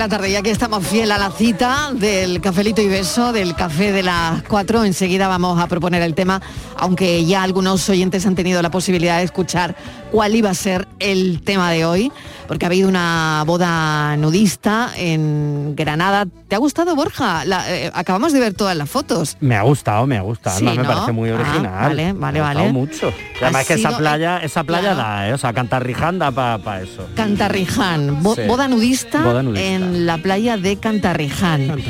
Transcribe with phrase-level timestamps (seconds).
[0.00, 3.92] La tarde, ya que estamos fiel a la cita del cafelito y beso, del café
[3.92, 6.40] de las 4, enseguida vamos a proponer el tema,
[6.80, 9.76] aunque ya algunos oyentes han tenido la posibilidad de escuchar
[10.10, 12.10] cuál iba a ser el tema de hoy,
[12.48, 16.26] porque ha habido una boda nudista en Granada.
[16.48, 17.44] ¿Te ha gustado, Borja?
[17.44, 19.36] La- eh, acabamos de ver todas las fotos.
[19.40, 20.58] Me ha gustado, me ha gustado.
[20.58, 20.88] Sí, además ¿no?
[20.90, 21.72] me parece muy Ah, original.
[21.72, 22.60] vale, vale, Me ha vale.
[22.60, 23.12] gustado mucho.
[23.40, 24.98] Y además que esa playa, esa playa claro.
[24.98, 25.32] da, ¿eh?
[25.34, 27.06] o sea, Cantarriján da para eso.
[27.14, 28.42] Cantarriján, bo- Sí.
[28.48, 29.66] boda, nudista Boda nudista.
[29.66, 31.80] en la playa de Cantarriján.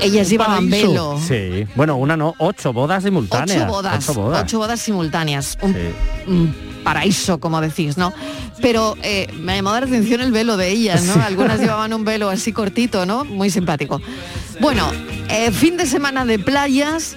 [0.00, 1.18] Ellas llevaban velo.
[1.26, 1.66] Sí.
[1.76, 3.62] Bueno, una no, ocho bodas simultáneas.
[3.62, 4.37] Ocho bodas, Ocho bodas.
[4.42, 5.58] Ocho bodas simultáneas.
[5.62, 5.76] Un,
[6.26, 8.12] un paraíso, como decís, ¿no?
[8.62, 11.22] Pero eh, me llamó la atención el velo de ellas, ¿no?
[11.22, 13.24] Algunas llevaban un velo así cortito, ¿no?
[13.24, 14.00] Muy simpático.
[14.60, 14.90] Bueno,
[15.28, 17.16] eh, fin de semana de playas,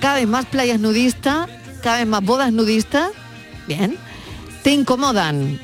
[0.00, 1.48] cada vez más playas nudistas,
[1.82, 3.10] cada vez más bodas nudistas.
[3.66, 3.96] Bien.
[4.62, 5.58] ¿Te incomodan?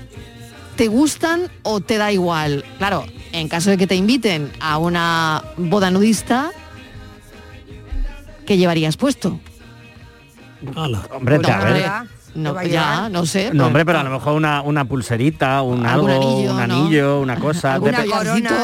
[0.77, 2.65] ¿Te gustan o te da igual?
[2.79, 6.51] Claro, en caso de que te inviten a una boda nudista,
[8.47, 9.41] ¿qué llevarías puesto?
[11.11, 11.85] Hombre, No, a ver.
[11.85, 13.51] hombre, no, ya, no sé.
[13.53, 16.63] No, hombre, pero a lo mejor una, una pulserita, un algo, anillo, un ¿no?
[16.63, 17.79] anillo, una cosa.
[17.79, 18.03] De- corona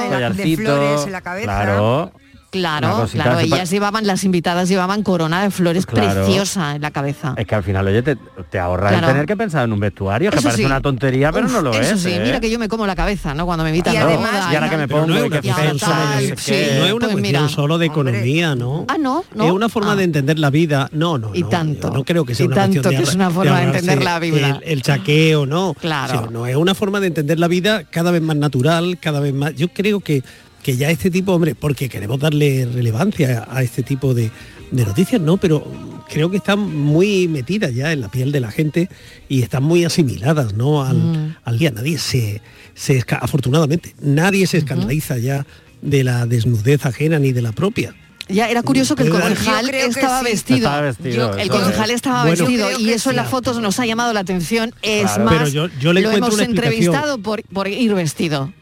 [0.08, 1.44] de de flores en la cabeza.
[1.47, 2.12] Claro.
[2.52, 6.22] Claro, claro, ellas llevaban, las invitadas llevaban corona de flores Claro.
[6.24, 7.32] preciosa en la cabeza.
[7.38, 8.16] Es que al final, oye, te,
[8.50, 9.06] te ahorras Claro.
[9.08, 10.66] el tener que pensar en un vestuario, que Eso parece sí.
[10.66, 12.00] una tontería, pero Uf, no lo eso es.
[12.02, 12.20] sí, ¿eh?
[12.22, 13.46] mira que yo me como la cabeza, ¿no?
[13.46, 15.78] Cuando me invitan Y a además- y ahora que me pongo no es una cuestión
[15.78, 18.84] solo no de- no pues cuestión solo de economía, ¿no?
[18.88, 19.44] Ah, no, no.
[19.46, 20.88] Es una forma de entender la vida.
[20.92, 21.30] No, no.
[21.34, 21.90] Y no, tanto.
[21.90, 24.02] no creo que sea Y una tanto cuestión de que es una forma de entender
[24.04, 24.60] la vida.
[24.62, 25.74] El, el chaqueo, no.
[25.80, 26.28] Claro.
[26.30, 29.54] No, es una forma de entender la vida cada vez más natural, cada vez más.
[29.54, 30.22] Yo creo que,
[30.62, 34.30] que ya este tipo, hombre, porque queremos darle relevancia a este tipo de,
[34.70, 35.66] de noticias, no, pero
[36.08, 38.88] creo que están muy metidas ya en la piel de la gente
[39.28, 40.82] y están muy asimiladas, ¿no?
[40.84, 41.36] Al, Mm.
[41.44, 41.70] al día.
[41.70, 42.40] Nadie se,
[42.74, 45.46] se afortunadamente, nadie se escandaliza ya
[45.80, 47.94] de la desnudez ajena ni de la propia.
[48.28, 50.24] Ya era curioso que el concejal estaba sí.
[50.26, 50.58] vestido.
[50.58, 51.96] Estaba vestido, el concejal es.
[51.96, 54.72] estaba Bueno, vestido y eso en las fotos nos ha llamado la atención.
[54.80, 55.24] Es Claro.
[55.24, 58.52] más, Pero yo- yo le lo hemos una entrevistado por, por ir vestido.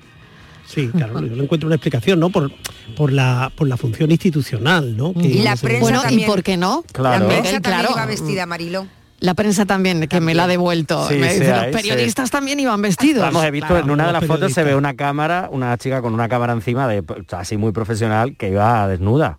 [0.72, 2.30] Sí, claro, yo le encuentro una explicación, ¿no?
[2.30, 2.52] Por,
[2.96, 5.12] por la por la función institucional, ¿no?
[5.12, 6.26] Que Y la prensa Bueno, ¿y también.
[6.28, 6.84] por qué no?
[6.92, 7.24] Claro.
[7.24, 7.88] La prensa también claro.
[7.92, 8.86] iba vestida, Marilo.
[9.18, 11.06] La prensa también, que me la ha devuelto.
[11.08, 13.22] Sí, me sí, dice, ahí, los periodistas también iban vestidos.
[13.22, 16.00] Vamos, he visto Claro, en una de las fotos se ve una cámara, una chica
[16.00, 19.38] con una cámara encima de así muy profesional que iba desnuda.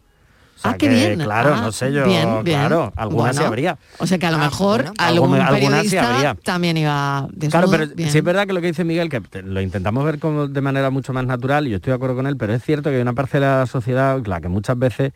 [0.61, 1.19] Sea Ah, qué que, bien.
[1.19, 2.59] Claro, Ah, no sé yo, bien, bien.
[2.59, 3.77] claro, alguna Bueno, habría.
[3.97, 4.93] O sea que a lo mejor bueno.
[4.99, 6.35] algún Alguna- alguna sí periodista habría.
[6.35, 7.49] también iba desnudo.
[7.67, 8.11] Claro, pero bien.
[8.11, 10.91] sí es verdad que lo que dice Miguel, que lo intentamos ver como de manera
[10.91, 13.01] mucho más natural, y yo estoy de acuerdo con él, pero es cierto que hay
[13.01, 15.13] una parcela de la sociedad, la que muchas veces,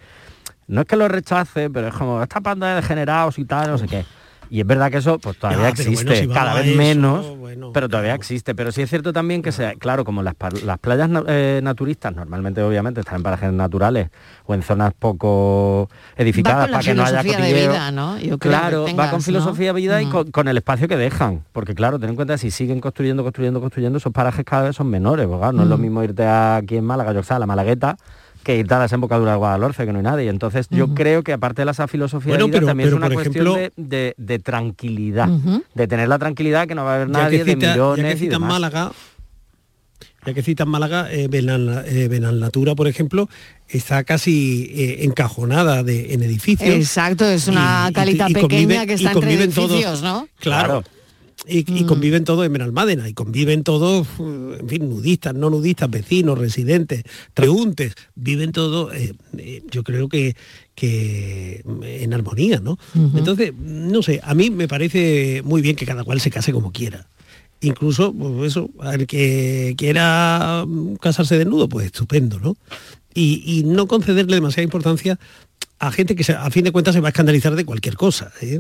[0.68, 3.78] no es que lo rechace, pero es como, esta panda de degenerados y tal, no
[3.78, 4.04] sé qué.
[4.50, 6.78] Y es verdad que eso pues todavía Ya, existe, bueno, si vamos cada vez eso,
[6.78, 7.26] menos,
[7.74, 8.54] pero todavía existe.
[8.56, 12.62] Pero sí es cierto también que, se, claro, como las, las playas eh, naturistas normalmente
[12.62, 14.10] obviamente están en parajes naturales
[14.46, 17.72] o en zonas poco edificadas para que no haya cotilleo.
[17.72, 18.18] vida, ¿no?
[18.20, 19.76] Yo claro, que va con filosofía de ¿no?
[19.78, 20.10] vida y Mm.
[20.12, 21.44] con, con el espacio que dejan.
[21.52, 24.88] Porque claro, ten en cuenta, si siguen construyendo, construyendo, construyendo, esos parajes cada vez son
[24.90, 25.26] menores.
[25.28, 25.82] porque, claro, no es lo Mm.
[25.82, 27.98] mismo irte aquí en Málaga, yo que sé, a la Malagueta,
[28.46, 30.30] que irte a la desembocadura de Guadalhorce, que no hay nadie.
[30.30, 33.04] Entonces yo creo que aparte de esa filosofía Bueno, de vida, pero- también pero, es
[33.04, 35.28] una cuestión ejemplo- de, de- de tranquilidad.
[35.74, 38.26] De tener la tranquilidad que no va a haber Ya nadie de ya millones que
[38.26, 38.50] y demás.
[38.50, 38.92] Málaga,
[40.26, 43.30] ya que citan Málaga, eh, Benal- eh, Benalnatura, por ejemplo,
[43.68, 46.70] está casi eh, encajonada de, en edificios.
[46.76, 50.28] Exacto, es una calita pequeña conviven- que y está entre todos- edificios, ¿no?
[50.40, 50.84] Claro.
[50.86, 50.95] Y,
[51.48, 51.86] y Mm.
[51.86, 57.04] conviven todos en Benalmádena y conviven todos, eh, en fin, nudistas, no nudistas, vecinos, residentes,
[57.34, 60.36] transeúntes, viven todos, eh, eh, yo creo que,
[60.74, 62.78] que en armonía, ¿no?
[63.16, 66.72] Entonces, no sé, a mí me parece muy bien que cada cual se case como
[66.72, 67.08] quiera.
[67.62, 72.58] Incluso, pues eso, al que quiera mm, casarse desnudo, pues estupendo, ¿no?
[73.14, 75.18] Y, y no concederle demasiada importancia
[75.80, 78.32] a gente que se- a fin de cuentas se va a escandalizar de cualquier cosa.
[78.42, 78.60] ¿eh?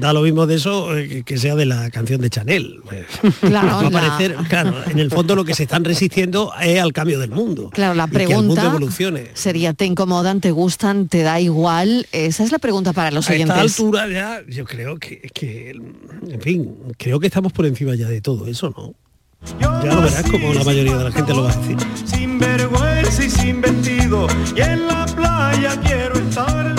[0.00, 2.80] Da lo mismo de eso eh, que- sea de la canción de Chanel.
[3.40, 6.80] Claro, va a la- parecer, claro, en el fondo lo que se están resistiendo es
[6.80, 7.70] al cambio del mundo.
[7.72, 9.30] Claro, la Y que el mundo pregunta evolucione.
[9.34, 12.06] sería, ¿te incomodan, te gustan, te da igual?
[12.12, 13.78] Esa es la pregunta para los A esta oyentes.
[13.78, 18.20] altura ya, yo creo que, que, en fin, creo que estamos por encima ya de
[18.20, 18.94] todo eso, ¿no?
[19.60, 21.76] Ya lo verás como la mayoría de la gente lo va a decir.
[22.04, 24.28] Sin vergüenza y sin vestido.
[24.56, 26.74] Y en la playa quiero estar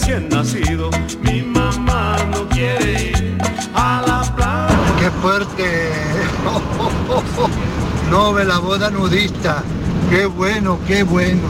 [0.00, 0.90] recién nacido.
[1.22, 3.38] Mi mamá no quiere ir
[3.74, 4.96] a la playa.
[4.98, 5.92] ¡Qué fuerte!
[8.10, 9.62] No ve la boda nudista.
[10.10, 11.46] ¡Qué bueno, qué bueno!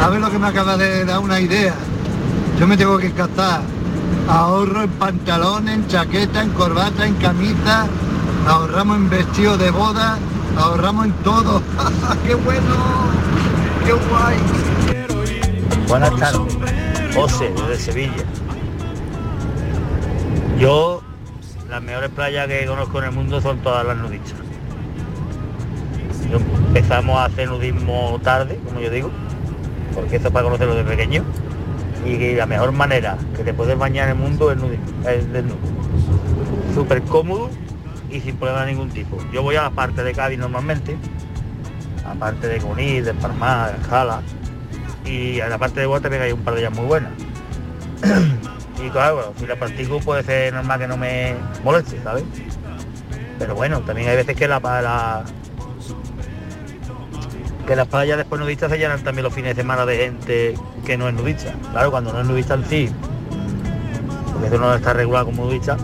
[0.00, 1.74] ¿Sabes lo que me acaba de dar una idea?
[2.58, 3.62] Yo me tengo que casar.
[4.28, 7.86] Ahorro en pantalones, en chaqueta, en corbata, en camisa.
[8.48, 10.18] Ahorramos en vestido de boda.
[10.56, 11.62] Ahorramos en todo.
[12.26, 12.74] ¡Qué bueno!
[13.86, 14.36] ¡Qué guay!
[15.86, 18.24] Buenas tardes, José, desde Sevilla.
[20.58, 21.02] Yo,
[21.68, 24.34] las mejores playas que conozco en el mundo son todas las nudistas.
[26.30, 26.38] Yo-
[26.68, 29.10] empezamos a hacer nudismo tarde, como yo digo,
[29.94, 31.24] porque eso es para conocerlo de pequeño.
[32.06, 35.56] Y la mejor manera que te puedes bañar en el mundo es, nudismo, es desnudo.
[36.74, 37.50] Súper cómodo
[38.10, 39.18] y sin problema de ningún tipo.
[39.32, 40.96] Yo voy a la parte de Cádiz normalmente,
[42.06, 44.22] aparte de Conil, de Parmá, de Jala,
[45.04, 47.12] y en la parte de Guate hay un par de ellas muy buenas.
[48.84, 51.34] y claro, si la practico puede ser normal que no me
[51.64, 52.24] moleste, ¿sabes?
[53.38, 55.24] Pero bueno, también hay veces que la, la-
[57.66, 60.54] que las playas después nudistas se llenan también los fines de semana de gente
[60.84, 61.52] que no es nudista.
[61.72, 62.90] Claro, cuando no es nudista en sí,
[64.32, 65.76] porque eso no está regulado como nudista,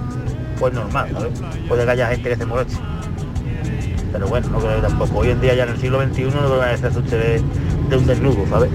[0.59, 1.41] pues normal, ¿sabes?
[1.69, 2.77] Puede que haya gente que se moleste.
[4.13, 5.19] Pero bueno, no creo que tampoco.
[5.19, 7.43] Hoy en día ya en el siglo XXI no creo que asuste de,
[7.91, 8.71] de un desnudo, ¿sabes?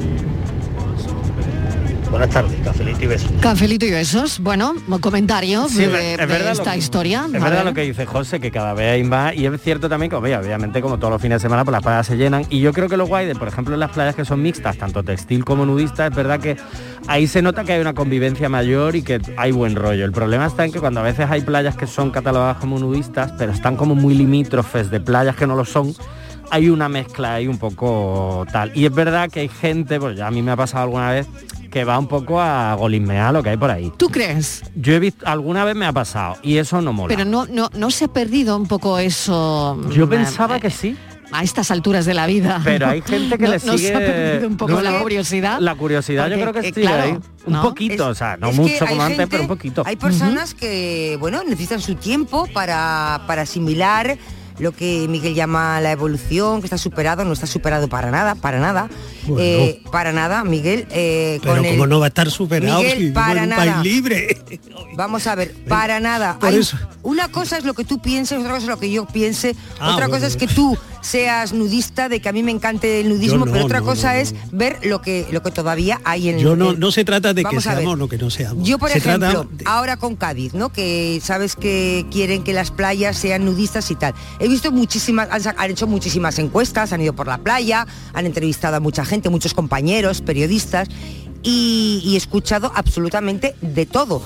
[2.14, 3.32] Buenas tardes, cafelito y besos.
[3.42, 4.38] Cafelito y besos.
[4.40, 6.20] Bueno, comentarios Sí, de, es
[6.52, 7.26] esta que- historia.
[7.28, 7.66] Es A verdad ver.
[7.66, 10.40] lo que dice José, que cada vez hay más, y es cierto también que, obvia-
[10.40, 12.46] obviamente, como todos los fines de semana, pues las playas se llenan.
[12.52, 14.78] Y yo creo que lo guay de, por ejemplo, en las playas que son mixtas,
[14.78, 16.56] tanto textil como nudista, es verdad que
[17.08, 20.06] ahí se nota que hay una convivencia mayor y que hay buen rollo.
[20.06, 23.34] El problema está en que cuando a veces hay playas que son catalogadas como nudistas,
[23.40, 25.96] pero están como muy limítrofes de playas que no lo son,
[26.52, 28.72] hay una mezcla ahí un poco tal.
[28.76, 31.26] Y es verdad que hay gente, pues ya a mí me ha pasado alguna vez,
[31.74, 33.92] que va un poco a golismear lo que hay por ahí.
[33.98, 34.62] ¿Tú crees?
[34.76, 37.08] Yo he visto, alguna vez me ha pasado y eso no mola.
[37.16, 39.82] Pero no, no, no se ha perdido un poco eso.
[39.90, 40.96] Yo mm, pensaba eh, que sí.
[41.32, 42.62] A estas alturas de la vida.
[42.64, 43.88] Pero hay gente que No- le sigue...
[43.88, 45.60] se ha perdido un poco No, la curiosidad.
[45.62, 47.18] La curiosidad yo creo que eh, claro, ahí.
[47.48, 47.64] Un ¿no?
[47.64, 49.82] poquito, Es- o sea, no mucho como antes, pero un poquito.
[49.84, 54.16] Hay personas que, bueno, necesitan su tiempo para, para asimilar
[54.60, 58.60] lo que Miguel llama la evolución, que está superado, no está superado para nada, para
[58.60, 58.90] nada.
[59.26, 59.42] Bueno.
[59.42, 60.86] Eh, para nada, Miguel.
[60.92, 63.74] eh, Pero con el- como no va a estar superado Miguel, si para un nada.
[63.82, 64.38] país libre.
[64.96, 66.38] Vamos a ver, para nada.
[66.42, 66.62] Hay-.
[67.04, 69.94] Una cosa es lo que tú pienses, otra cosa es lo que yo piense, Ah,
[69.94, 73.10] otra bueno, cosa es que tú seas nudista, de que a mí me encante el
[73.10, 76.30] nudismo, no, pero otra no, cosa no, es ver lo que lo que todavía hay
[76.30, 78.66] en Yo no, no se trata de que seamos o no que no seamos.
[78.66, 80.70] Yo, por Se ejemplo, de- ahora con Cádiz, ¿no?
[80.72, 84.14] Que sabes que quieren que las playas sean nudistas y tal.
[84.44, 88.82] He visto muchísimas, han, hecho muchísimas encuestas, han ido por la playa, han entrevistado a
[88.82, 90.90] mucha gente, muchos compañeros, periodistas,
[91.44, 94.22] y, y he escuchado absolutamente de todo.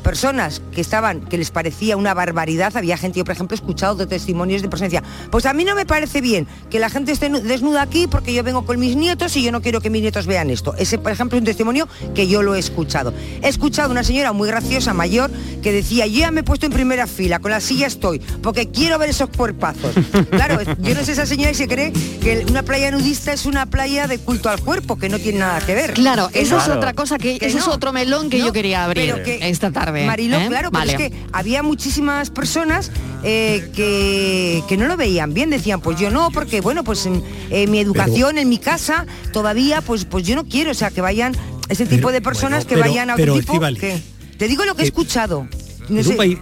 [0.00, 3.94] Personas que estaban, que les parecía una barbaridad, había gente, yo por ejemplo he escuchado
[3.94, 7.28] de testimonios de decían, pues a mí no me parece bien que la gente esté
[7.28, 10.00] nu- desnuda aquí porque yo vengo con mis nietos y yo no quiero que mis
[10.02, 10.74] nietos vean esto.
[10.78, 13.12] Ese, por ejemplo, es un testimonio que yo lo he escuchado.
[13.42, 15.30] He escuchado una señora muy graciosa, mayor,
[15.62, 18.68] que decía, yo ya me he puesto en primera fila, con la silla estoy, porque
[18.70, 19.92] quiero ver esos cuerpazos.
[20.30, 23.66] Claro, yo no sé esa señora y se cree que una playa nudista es una
[23.66, 25.92] playa de culto al cuerpo, que no tiene nada que ver.
[25.94, 26.62] Claro, esa no.
[26.62, 29.70] es otra cosa que, Que ese es otro melón que No, yo quería abrir esta
[29.70, 29.89] tarde.
[29.92, 30.46] Mariló, ¿eh?
[30.48, 32.90] claro, pero es que había muchísimas personas
[33.22, 37.22] eh, que, que no lo veían bien, decían, pues yo no, porque bueno, pues en,
[37.50, 41.00] en mi educación, en mi casa, todavía, pues, pues yo no quiero, o sea, que
[41.00, 41.34] vayan
[41.68, 43.60] ese tipo Pero, de personas bueno, que pero- vayan a otro pero, tipo.
[43.78, 44.00] Que-
[44.38, 45.46] te digo lo que he escuchado.
[45.88, 46.10] No en sé.
[46.10, 46.38] un país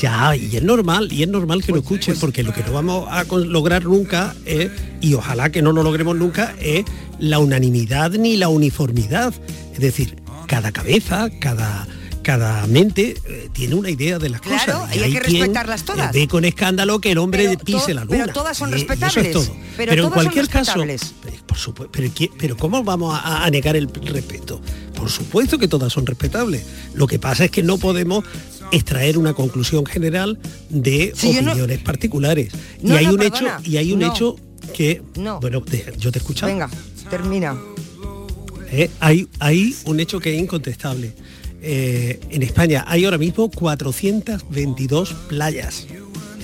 [0.00, 3.06] Ya, y es normal, y es normal que lo escuches, porque lo que no vamos
[3.10, 6.84] a lograr nunca es, y ojalá que no lo logremos nunca, es
[7.18, 9.32] la unanimidad ni la uniformidad.
[9.72, 10.16] Es decir,
[10.46, 11.86] cada cabeza, cada
[12.26, 14.96] cada mente eh, tiene una idea de las Claro, cosas.
[14.96, 16.12] y hay que respetarlas todas.
[16.12, 18.18] eh, ve con escándalo que el hombre Pero pise la luna.
[18.24, 19.26] pero todas son Y- y eso respetables.
[19.26, 19.56] es todo.
[19.76, 21.14] Pero en todas cualquier caso, respetables.
[21.28, 24.60] eh, por supuesto, pero, ¿qui- pero ¿cómo vamos a, a negar el respeto?
[24.96, 26.64] Por supuesto que todas son respetables.
[26.94, 28.24] Lo que pasa es que no podemos
[28.72, 30.36] extraer una conclusión general
[30.68, 32.52] de Sí, yo no- opiniones particulares.
[32.82, 33.58] No, y hay no, un perdona.
[33.60, 34.34] hecho y hay un hecho
[34.74, 35.38] que No.
[35.38, 35.62] bueno,
[36.00, 36.50] yo te he escuchado.
[36.50, 36.68] Venga,
[37.08, 37.56] termina.
[38.72, 41.14] Eh, hay, hay un hecho que es incontestable.
[41.68, 45.86] Eh, en España hay ahora mismo 422 playas.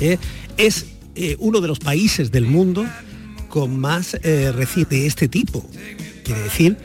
[0.00, 0.18] Eh,
[0.56, 2.84] es eh, uno de los países del mundo
[3.48, 5.64] con más eh, reci- de este tipo.
[6.24, 6.76] Quiere decir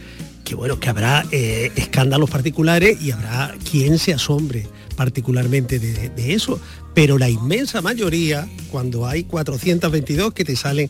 [0.44, 6.60] que bueno, que habrá escándalos particulares y habrá quien se asombre particularmente de, de eso.
[6.94, 10.90] Pero la inmensa mayoría, cuando hay 422 que te salen,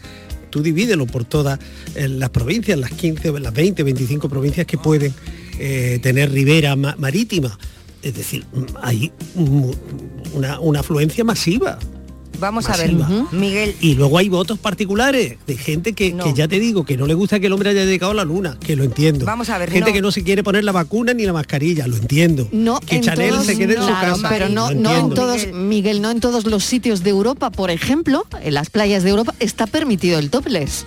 [0.50, 1.60] tú divídelo por todas
[1.96, 5.14] las provincias, las 15, las 20, 25 provincias que pueden
[5.60, 7.58] eh, tener ribera ma- marítima.
[8.04, 8.46] Es decir,
[8.82, 9.12] hay
[10.34, 11.78] una, una afluencia masiva.
[12.40, 12.94] Vamos a ver,
[13.32, 13.76] Miguel.
[13.82, 16.24] Y luego hay votos particulares de gente que, No.
[16.24, 18.24] que ya te digo, que no le gusta que el hombre haya llegado a la
[18.26, 19.26] luna, que lo entiendo.
[19.26, 19.94] Vamos a ver, Gente no.
[19.96, 22.48] que no se quiere poner la vacuna ni la mascarilla, lo entiendo.
[22.52, 24.30] No que en Chanel todos, se quede en su claro, casa.
[24.30, 28.28] pero no, no en todos, Miguel, no en todos los sitios de Europa, por ejemplo,
[28.44, 30.86] en las playas de Europa está permitido el topless.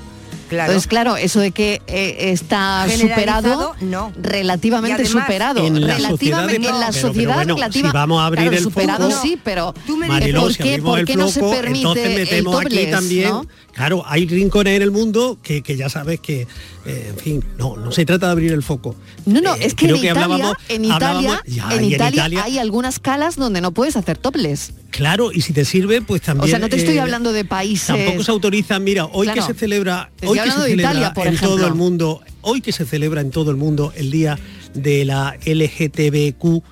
[0.51, 0.73] Claro.
[0.73, 4.13] Entonces, claro, eso de que eh, está superado, no.
[4.21, 7.95] relativamente además, superado, En la relativamente sociedad en la pero- pero sociedad bueno, relativa, si
[7.97, 10.83] vamos a abrir claro, el superado foco, sí, pero Tú me Mariló, ¿por si qué,
[10.83, 13.47] por no se permite entonces el metemos aquí topless, también, ¿no?
[13.81, 16.47] Claro, hay rincones en el mundo que, que ya sabes que,
[16.87, 18.95] eh, en fin, no, no se trata de abrir el foco.
[19.27, 22.59] No, no, Eh, es que en Italia, hablábamos- en Italia, hablábamos- ya, en Italia hay
[22.59, 24.73] algunas calas donde no puedes hacer topless.
[24.91, 26.45] Claro, y si te sirve, pues también.
[26.45, 27.87] O sea, no te estoy eh, hablando de países.
[27.87, 29.47] Tampoco se autoriza, mira, hoy Claro.
[29.47, 32.73] que se celebra, hoy que se celebra Italia, por en todo el mundo, hoy que
[32.73, 34.39] se celebra en todo el mundo el día
[34.75, 36.63] de la LGTBQ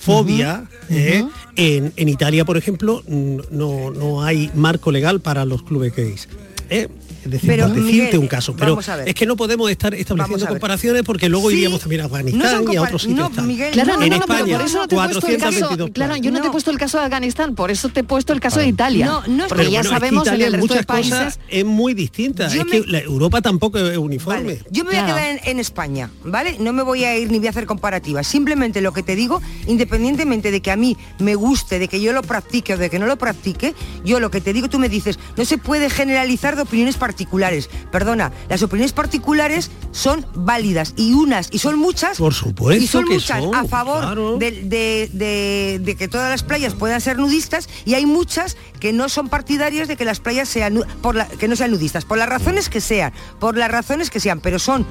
[0.00, 1.24] fobia, eh,
[1.56, 6.28] en, en Italia, por ejemplo, no, no hay marco legal para los clubes gays.
[6.70, 6.88] Eh.
[7.24, 9.08] Es decir, Pero, por decirte Miguel, un caso, pero vamos a ver.
[9.08, 12.76] es que no podemos estar estableciendo comparaciones porque luego Sí, iríamos también a Afganistán y
[12.76, 13.18] a otros sitios.
[13.18, 13.46] no, tal.
[13.46, 15.58] Miguel, Claro, no, en España, no te he puesto el caso.
[15.68, 18.04] 422 Claro, yo no, te he puesto el caso de Afganistán, por eso te he
[18.04, 19.06] puesto el caso de Italia.
[19.06, 20.80] No, no es porque Pero ya bueno, es que sabemos Italia en el resto de
[20.80, 21.12] muchas países.
[21.12, 22.48] cosas es muy distinta.
[22.48, 24.42] Yo es que la- Europa tampoco es uniforme.
[24.42, 25.12] Vale, Yo me voy Claro.
[25.12, 26.56] a quedar en, en España, ¿vale?
[26.60, 28.26] No me voy a ir ni voy a hacer comparativas.
[28.26, 32.12] Simplemente lo que te digo, independientemente de que a mí me guste, de que yo
[32.12, 34.88] lo practique o de que no lo practique, yo lo que te digo, tú me
[34.88, 37.70] dices, no se puede generalizar de opiniones particulares.
[37.90, 42.18] Perdona, las opiniones particulares son válidas y unas, y son muchas.
[42.18, 44.36] Por supuesto Y son que muchas son, a favor claro.
[44.36, 48.92] de, de- de- de que todas las playas puedan ser nudistas y hay muchas que
[48.92, 52.18] no son partidarias de que las playas sean por la- que no sean nudistas, por
[52.18, 54.86] las razones que sean, por las razones que sean, pero son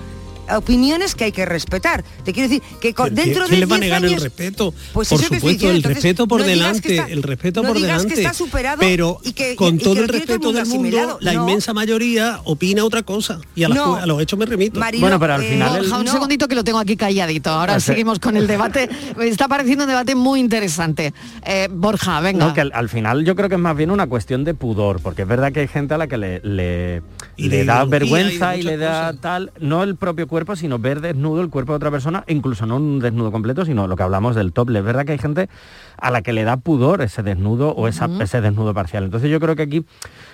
[0.56, 2.04] opiniones que hay que respetar.
[2.24, 4.10] Te quiero decir que con- ¿Quién- dentro quién de le va a 10 negar el
[4.12, 4.74] años- respeto?
[4.94, 5.70] Pues por supuesto, diciendo.
[5.70, 8.14] el Entonces, respeto por no delante, que está- el respeto no por digas delante.
[8.16, 10.52] que está superado pero y que- con y que todo el tiene todo el respeto
[10.54, 11.18] del mundo, asimilado.
[11.22, 11.42] la No.
[11.44, 13.40] inmensa mayoría opina otra cosa.
[13.56, 14.80] Y a, las a los hechos me remito.
[14.80, 16.12] Marilo, Bueno, pero al eh, final el- Borja, un no.
[16.12, 17.50] segundito que lo tengo aquí calladito.
[17.50, 18.90] Ahora Ah, seguimos con el debate.
[19.18, 21.14] Me está pareciendo un debate muy interesante.
[21.46, 22.48] Eh, Borja, venga.
[22.48, 25.02] No, que al, al final yo creo que es más bien una cuestión de pudor,
[25.02, 27.02] porque es verdad que hay gente a la que le, le,
[27.36, 29.22] Y le da vergüenza y y, le da cosas.
[29.22, 32.76] tal, no el propio cuerpo, sino ver desnudo el cuerpo de otra persona, incluso no
[32.78, 34.80] un desnudo completo, sino lo que hablamos del tople.
[34.80, 35.50] Es verdad que hay gente
[35.98, 39.04] a la que le da pudor ese desnudo o esa- ese desnudo parcial.
[39.04, 39.86] Entonces yo creo que aquí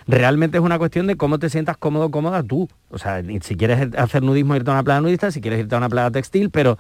[0.08, 2.68] realmente es una cuestión de cómo te sientas cómodo, cómoda tú.
[2.90, 5.78] O sea, si quieres hacer nudismo, irte a una playa nudista, si quieres irte a
[5.78, 6.78] una playa textil, pero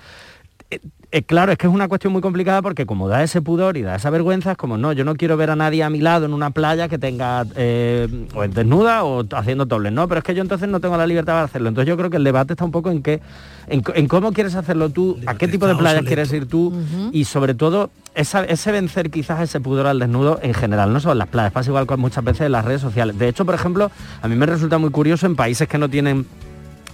[1.15, 3.84] eh, claro, es que es una cuestión muy complicada porque como da ese pudor y
[3.84, 6.25] da esa vergüenza, es como, no, yo no quiero ver a nadie a mi lado
[6.25, 10.24] en una playa que tenga eh, o en desnuda o haciendo tobles, no, pero es
[10.25, 11.70] que yo entonces no tengo la libertad de hacerlo.
[11.70, 13.22] Entonces yo creo que el debate está un poco en qué,
[13.67, 16.74] en, cómo quieres hacerlo tú, a qué tipo de playas quieres ir tú
[17.12, 21.12] y sobre todo esa- ese vencer quizás ese pudor al desnudo en general, no solo
[21.13, 23.17] en las playas, pasa igual con muchas veces en las redes sociales.
[23.20, 23.91] De hecho, por ejemplo,
[24.22, 26.25] a mí me resulta muy curioso en países que no tienen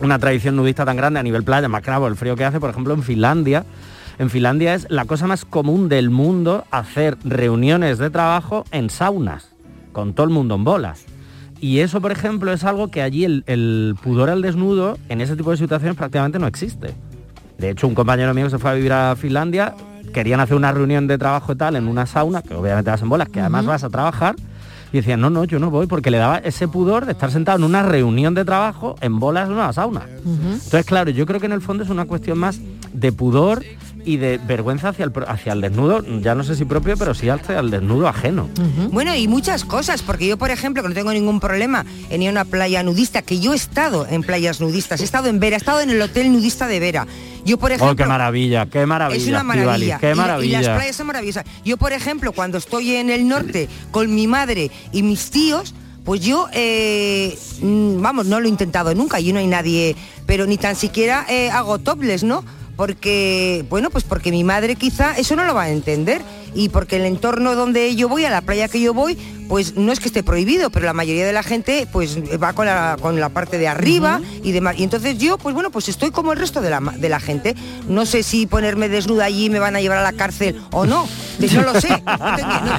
[0.01, 2.69] una tradición nudista tan grande a nivel playa, más claro, el frío que hace, por
[2.69, 3.63] ejemplo, en Finlandia.
[4.19, 9.55] En Finlandia es la cosa más común del mundo hacer reuniones de trabajo en saunas,
[9.93, 11.05] con todo el mundo en bolas.
[11.61, 15.37] Y eso, por ejemplo, es algo que allí el, el pudor al desnudo en ese
[15.37, 16.93] tipo de situaciones prácticamente no existe.
[17.57, 19.73] De hecho, un compañero mío que se fue a vivir a Finlandia,
[20.13, 23.07] querían hacer una reunión de trabajo y tal en una sauna, que obviamente vas en
[23.07, 24.35] bolas, que además vas a trabajar,
[24.91, 27.57] y decían, no, no, yo no voy, porque le daba ese pudor de estar sentado
[27.59, 30.01] en una reunión de trabajo en bolas en una sauna.
[30.25, 32.59] Entonces, claro, yo creo que en el fondo es una cuestión más
[32.91, 33.63] de pudor
[34.09, 37.29] y de vergüenza hacia el, hacia el desnudo, ya no sé si propio, pero sí
[37.29, 38.49] hacia el desnudo ajeno.
[38.91, 42.29] Bueno, y muchas cosas, porque yo, por ejemplo, que no tengo ningún problema en ir
[42.29, 45.55] a una playa nudista, que yo he estado en playas nudistas, he estado en Vera,
[45.55, 47.05] he estado en el hotel nudista de Vera.
[47.45, 47.91] Yo, por ejemplo...
[47.91, 49.21] Oh, qué maravilla, qué maravilla.
[49.21, 49.97] Es una maravilla.
[49.99, 50.61] qué Y- Y, maravilla.
[50.61, 51.45] las playas son maravillosas.
[51.63, 56.21] Yo, por ejemplo, cuando estoy en el norte con mi madre y mis tíos, pues
[56.21, 60.57] yo, eh, mm, vamos, no lo he intentado nunca y no hay nadie, pero ni
[60.57, 62.43] tan siquiera eh, hago topless, ¿no?
[62.79, 66.21] Porque, bueno, pues porque mi madre quizá eso no lo va a entender
[66.55, 69.91] y porque el entorno donde yo voy, a la playa que yo voy, pues no
[69.91, 73.19] es que esté prohibido, pero la mayoría de la gente pues va con la, con
[73.19, 74.75] la parte de arriba y demás.
[74.77, 77.55] Y entonces yo, pues bueno, pues estoy como el resto de la, de la gente.
[77.87, 81.07] No sé si ponerme desnuda allí me van a llevar a la cárcel o no.
[81.53, 81.87] No lo sé,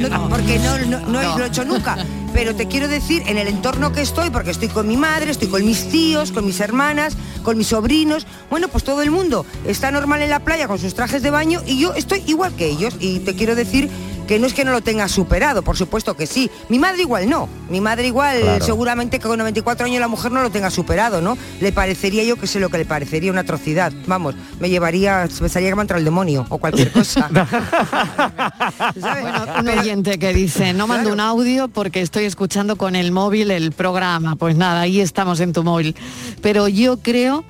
[0.00, 1.96] No no- porque no, no- no lo he hecho nunca.
[2.32, 5.48] Pero te quiero decir, en el entorno que estoy, porque estoy con mi madre, estoy
[5.48, 9.90] con mis tíos, con mis hermanas, con mis sobrinos, bueno, pues todo el mundo está
[9.90, 12.94] normal en la playa con sus trajes de baño y yo estoy igual que ellos.
[13.00, 13.88] Y te quiero decir
[14.26, 16.50] que no es que no lo tenga superado, por supuesto que sí.
[16.68, 17.48] Mi madre igual no.
[17.68, 18.64] Mi madre igual Claro.
[18.64, 21.36] seguramente que con 94 años la mujer no lo tenga superado, ¿no?
[21.60, 23.92] Le parecería yo que sé lo que le parecería una atrocidad.
[24.06, 27.28] Vamos, me llevaría, pensaría que me ha entrado el demonio o cualquier cosa.
[29.00, 29.22] ¿Sabes?
[29.22, 33.50] Bueno, un oyente que dice, no mando un audio porque estoy escuchando con el móvil
[33.50, 34.36] el programa.
[34.36, 35.96] Pues nada, ahí estamos en tu móvil.
[36.42, 37.44] Pero yo creo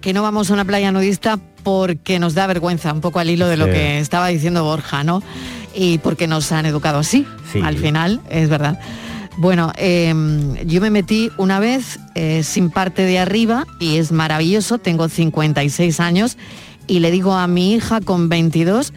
[0.00, 3.48] que no vamos a una playa nudista porque nos da vergüenza, un poco al hilo
[3.48, 3.72] de lo Sí.
[3.72, 5.22] que estaba diciendo Borja, ¿no?
[5.76, 7.60] Y porque nos han educado así, Sí.
[7.62, 8.80] al final, es verdad.
[9.38, 10.14] Bueno, eh,
[10.64, 16.00] yo me metí una vez eh, sin parte de arriba y es maravilloso, tengo 56
[16.00, 16.38] años
[16.86, 18.94] y le digo a mi hija con 22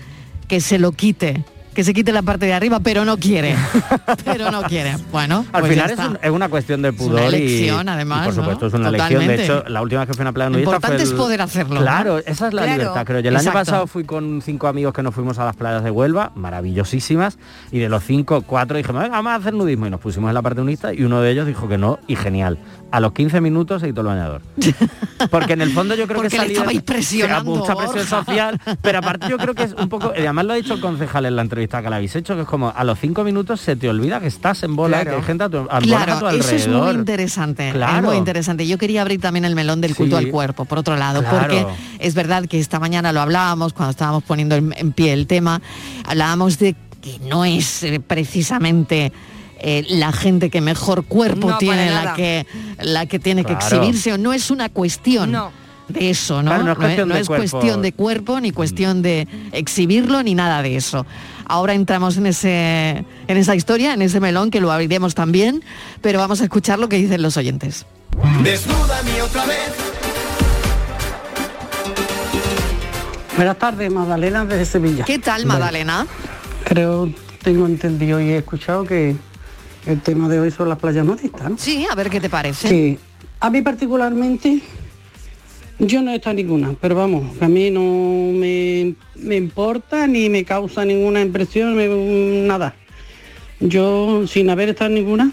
[0.48, 3.56] que se lo quite, que se quite la parte de arriba, pero no quiere.
[4.26, 4.98] pero no quiere.
[5.12, 6.08] Bueno, Al pues ya final es, está.
[6.10, 8.42] un- es una cuestión de pudor y- elección, y, además, por ¿no?
[8.42, 9.10] supuesto es una elección.
[9.10, 9.44] De Totalmente.
[9.44, 11.42] hecho, la última vez que fui a una playa Lo nudista importante fue es poder
[11.42, 11.82] hacerlo, ¿no?
[11.82, 12.78] Claro, esa es la Claro.
[12.80, 13.30] libertad, creo yo.
[13.30, 16.32] El año pasado fui con cinco amigos que nos fuimos a las playas de Huelva,
[16.36, 17.38] maravillosísimas,
[17.72, 20.34] y de los cinco, cuatro dijimos, "Venga, vamos a hacer nudismo y nos pusimos en
[20.34, 22.58] la parte nudista y uno de ellos dijo que no y genial.
[22.92, 24.42] A los 15 minutos se quitó el bañador.
[25.32, 28.06] Porque en el fondo yo creo Porque que le salí de- estabais presionando, mucha presión
[28.06, 30.82] social, pero aparte yo creo que es un poco, y además lo ha dicho el
[30.82, 33.60] concejal en la entrevista que le habéis hecho, que es como a los cinco minutos
[33.62, 35.10] se te olvida que estás en bola, Claro.
[35.12, 37.68] que hay gente a tu, a, bola a tu Claro, eso es muy interesante.
[37.70, 38.08] Es Claro.
[38.08, 38.66] muy interesante.
[38.68, 40.26] Yo quería abrir también el melón del culto Sí.
[40.26, 41.40] al cuerpo, por otro lado, Claro.
[41.40, 41.66] porque
[42.00, 45.62] es verdad que esta mañana lo hablábamos cuando estábamos poniendo en, en pie el tema,
[46.06, 49.12] hablábamos de que no es eh, precisamente
[49.62, 52.46] eh, la gente que mejor cuerpo No, tiene la que
[52.82, 55.52] la que tiene que exhibirse o no es una cuestión No.
[55.90, 56.52] de eso, ¿no?
[56.52, 57.50] Claro, no es cuestión no de es cuerpo.
[57.52, 61.06] cuestión de cuerpo ni cuestión de exhibirlo ni nada de eso.
[61.50, 65.64] Ahora entramos en ese en esa historia, en ese melón que lo abriremos también,
[66.00, 67.88] pero vamos a escuchar lo que dicen los oyentes.
[68.44, 69.74] Desnúdame otra vez.
[73.36, 75.06] Buenas tardes, Magdalena desde Sevilla.
[75.06, 76.06] ¿Qué tal, Magdalena?
[76.66, 79.16] Creo, tengo entendido y he escuchado que
[79.88, 81.58] el tema de hoy son las playas nudistas, ¿no?
[81.58, 82.70] Sí, a ver qué te parece.
[82.70, 83.00] Que
[83.40, 84.62] a mí particularmente,
[85.80, 87.82] yo no he estado en ninguna, pero vamos, a mí no
[88.38, 92.76] me, me importa ni me causa ninguna impresión, me- nada.
[93.62, 95.32] Yo, sin haber estado ninguna,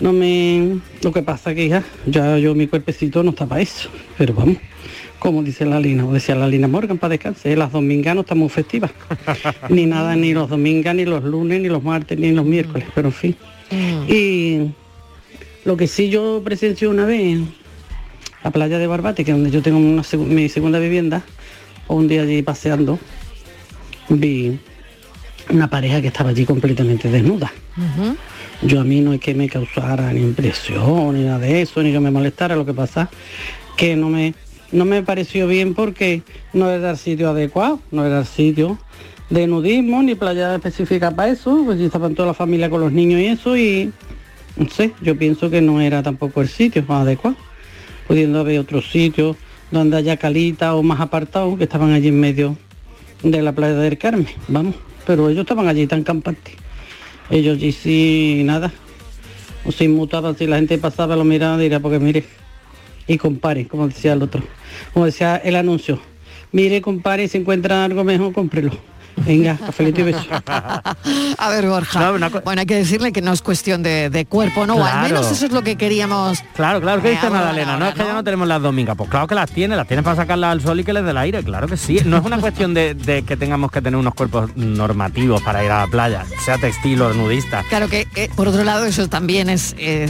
[0.00, 0.78] no me...
[1.02, 3.88] Lo que pasa que ya, ya yo mi cuerpecito no está para eso,
[4.18, 4.56] pero vamos.
[5.18, 8.52] Como dice la Lina, o decía la Lina Morgan, para descansar, las domingas no estamos
[8.52, 8.90] festivas.
[9.68, 13.08] ni nada, ni los domingos, ni los lunes, ni los martes, ni los miércoles, pero
[13.08, 13.36] en fin.
[14.08, 14.58] Y
[15.64, 17.38] lo que sí yo presencié una vez
[18.42, 21.22] la playa de Barbate, que es donde yo tengo una mi segunda vivienda,
[21.86, 22.98] o un día allí paseando,
[24.08, 24.58] vi
[25.50, 27.52] una pareja que estaba allí completamente desnuda.
[28.62, 31.92] Yo a mí no es que me causara ni impresión ni nada de eso, ni
[31.92, 33.10] que me molestara, lo que pasa
[33.76, 34.34] que no me,
[34.70, 38.78] no me pareció bien porque no era el sitio adecuado, no era el sitio
[39.30, 43.20] de nudismo ni playa específica para eso, pues estaban toda la familia con los niños
[43.20, 43.92] y eso y
[44.56, 47.36] no sé, yo pienso que no era tampoco el sitio adecuado,
[48.06, 49.36] pudiendo haber otros sitios
[49.70, 52.56] donde haya calita o más apartados que estaban allí en medio
[53.22, 54.74] de la playa del Carmen, vamos,
[55.06, 56.54] pero ellos estaban allí tan campantes.
[57.30, 58.72] Ellos allí sí, nada.
[59.64, 62.24] O se inmutaban, si la gente pasaba, lo miraba, diría, porque mire,
[63.06, 64.42] y compare, como decía el otro.
[64.92, 66.00] Como decía el anuncio.
[66.50, 68.72] Mire, compare, si encuentra algo mejor, cómprelo.
[69.26, 70.20] Venga, cafelito y beso.
[70.46, 72.12] A ver, Borja.
[72.44, 74.76] Bueno, hay que decirle que no es cuestión de, de cuerpo, ¿no?
[74.76, 76.42] O al menos eso es lo que queríamos.
[76.54, 79.08] Claro, claro, que dice ahora, Magdalena, no es que ya no tenemos las domingas, pues
[79.10, 81.18] claro que las tiene, las tiene para sacarlas al sol y que les dé el
[81.18, 81.98] aire, claro que sí.
[82.04, 85.70] No es una cuestión de, de que tengamos que tener unos cuerpos normativos para ir
[85.70, 87.64] a la playa, sea textil o nudista.
[87.68, 89.74] Claro que, eh, por otro lado, eso también es...
[89.78, 90.08] eh,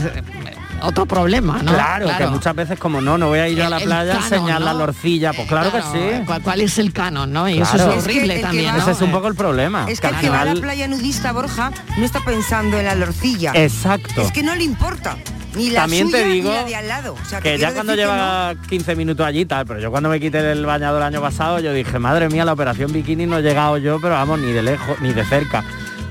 [0.83, 1.73] otro problema, ¿no?
[1.73, 4.17] Claro, que muchas veces como no, no voy a ir a la El playa a
[4.17, 4.79] enseñar la ¿no?
[4.79, 6.23] lorcilla, pues claro, Claro, que sí.
[6.25, 7.47] ¿Cuál, cuál es el canon, no?
[7.49, 7.75] Y Claro.
[7.75, 8.81] eso es horrible que también, va- ¿no?
[8.83, 9.85] Ese es un poco el problema.
[9.89, 12.95] Es que el que va a la playa nudista, Borja, no está pensando en la
[12.95, 13.51] lorcilla.
[13.55, 14.21] Exacto.
[14.21, 15.17] Es que no le importa.
[15.55, 17.13] Ni la También suya te digo ni la de al lado.
[17.13, 20.51] O sea, que ya cuando lleva 15 minutos allí tal, pero yo cuando me quité
[20.51, 23.77] el bañador el año pasado, yo dije, madre mía, la operación bikini no he llegado
[23.77, 25.63] yo, pero vamos, ni de lejos, ni de cerca.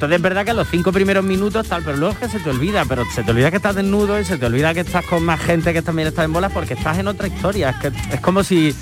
[0.02, 2.50] Entonces es verdad que los cinco primeros minutos tal, pero luego es que se te
[2.50, 5.24] olvida, pero se te olvida que estás desnudo y se te olvida que estás con
[5.24, 7.70] más gente que también está en bolas porque estás en otra historia.
[7.70, 8.74] Es que es como si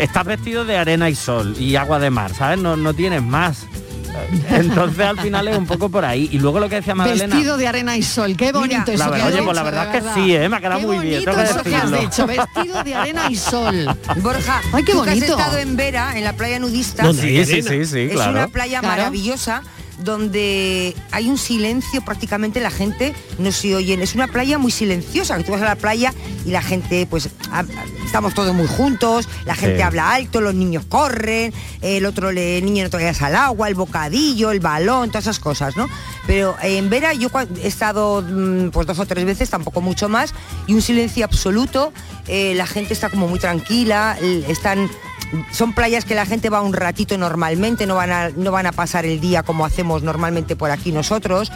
[0.00, 2.58] estás vestido de arena y sol y agua de mar, ¿sabes?
[2.58, 3.64] No, no tienes más.
[4.50, 6.28] Entonces al final es un poco por ahí.
[6.32, 7.36] Y luego lo que decía Magdalena.
[7.36, 9.94] Vestido de arena y sol, qué bonito Mira, eso la verdad- oye, pues la verdad
[9.94, 10.48] es que sí, ¿eh?
[10.48, 12.94] Me ha quedado Qué muy bien, bonito tengo que eso que has dicho, vestido de
[12.96, 13.96] arena y sol.
[14.16, 15.38] Borja, Ay, qué tú que has bonito.
[15.38, 17.22] estado en Vera, en la playa nudista, ¿Dónde?
[17.22, 18.32] Sí, sí, sí, sí, es claro.
[18.32, 18.96] una playa Claro.
[18.96, 19.62] maravillosa
[19.98, 25.36] donde hay un silencio prácticamente la gente no se oye es una playa muy silenciosa
[25.38, 26.12] que tú vas a la playa
[26.44, 27.28] y la gente pues
[28.04, 29.82] estamos todos muy juntos la gente Sí.
[29.82, 33.74] habla alto los niños corren el otro le niño no te vayas al agua el
[33.74, 35.86] bocadillo el balón todas esas cosas no
[36.26, 37.28] pero en Vera yo
[37.62, 40.32] he estado mm, pues dos o tres veces tampoco mucho más
[40.66, 41.92] y un silencio absoluto
[42.28, 44.16] eh, la gente está como muy tranquila
[44.48, 44.88] están
[45.50, 48.72] son playas que la gente va un ratito normalmente, no van a, no van a
[48.72, 51.50] pasar el día como hacemos normalmente por aquí nosotros.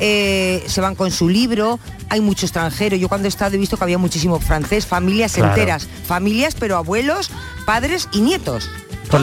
[0.00, 2.96] Eh, se van con su libro, hay mucho extranjero.
[2.96, 5.50] Yo cuando he estado he visto que había muchísimo francés, familias Claro.
[5.50, 7.30] enteras, familias, pero abuelos,
[7.66, 8.68] padres y nietos.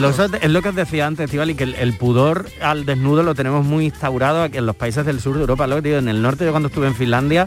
[0.18, 3.34] lo, es lo que os decía antes, Estivali, que el, el pudor al desnudo lo
[3.34, 5.66] tenemos muy instaurado aquí en los países del sur de Europa.
[5.66, 7.46] Lo que te digo, en el norte, yo cuando estuve en Finlandia,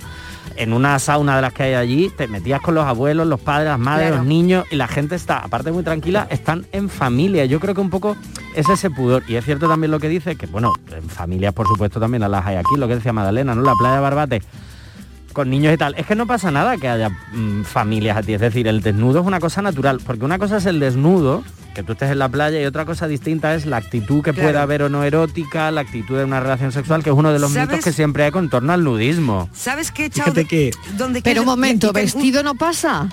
[0.55, 3.69] en una sauna de las que hay allí, te metías con los abuelos, los padres,
[3.69, 4.17] las madres, Claro.
[4.17, 7.45] los niños, y la gente está, aparte muy tranquila, están en familia.
[7.45, 8.15] Yo creo que un poco
[8.55, 9.23] es ese pudor.
[9.27, 12.45] Y es cierto también lo que dice, que bueno, en familias por supuesto también las
[12.45, 13.63] hay aquí, lo que decía Madalena, ¿no?
[13.63, 14.41] La playa de Barbate
[15.35, 15.93] con niños y tal.
[15.97, 18.33] Es que no pasa nada que haya mm, familias a ti.
[18.33, 19.99] Es decir, el desnudo es una cosa natural.
[20.03, 21.43] Porque una cosa es el desnudo,
[21.75, 24.47] que tú estés en la playa, y otra cosa distinta es la actitud que Claro.
[24.49, 27.39] pueda haber o no erótica, la actitud de una relación sexual, que es uno de
[27.39, 27.67] los ¿Sabes?
[27.69, 29.49] mitos que siempre hay con torno al nudismo.
[29.53, 33.09] ¿Sabes qué de- que donde Pero un momento, ¿vestido no pasa?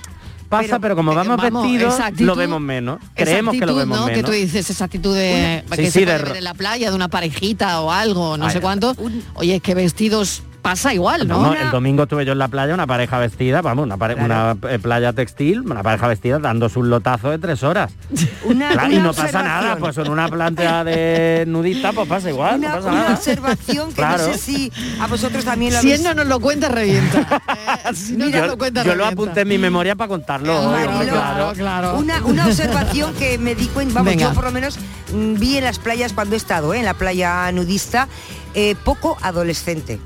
[0.48, 2.98] Pasa, pero, Pero, como vamos, vamos, vestidos, actitud- lo vemos menos.
[3.16, 4.04] Creemos que lo vemos ¿no?
[4.06, 4.18] menos.
[4.18, 6.44] Que tú dices, esa actitud de Una- que Sí, se sí, puede de ver en
[6.44, 8.94] la playa de una parejita o algo, no Ay, sé cuánto.
[9.34, 11.52] Oye, es que vestidos pasa igual, ¿no?
[11.54, 14.78] El domingo estuve yo en la playa, una pareja vestida, vamos, una, pare- una, eh,
[14.78, 17.92] playa textil, una pareja vestida dando sus lotazos de tres horas.
[18.44, 22.58] Una, Claro, y no pasa nada, pues en una planta de nudista, pues pasa igual,
[22.58, 23.14] una, no pasa una nada.
[23.14, 24.26] observación que Claro.
[24.26, 27.42] no sé si a vosotros también lo Si él no nos lo cuenta, revienta.
[27.84, 29.12] Eh, si no nos yo lo cuenta, yo lo revienta.
[29.22, 31.52] apunté en mi memoria para contarlo hoy, Marilo, claro.
[31.54, 31.98] claro.
[31.98, 34.28] Una, una observación que me di cuenta, vamos, Venga.
[34.28, 34.78] yo por lo menos
[35.12, 36.78] mm, vi en las playas cuando he estado, ¿eh?
[36.78, 38.08] en la playa nudista,
[38.54, 40.00] eh, poco adolescente.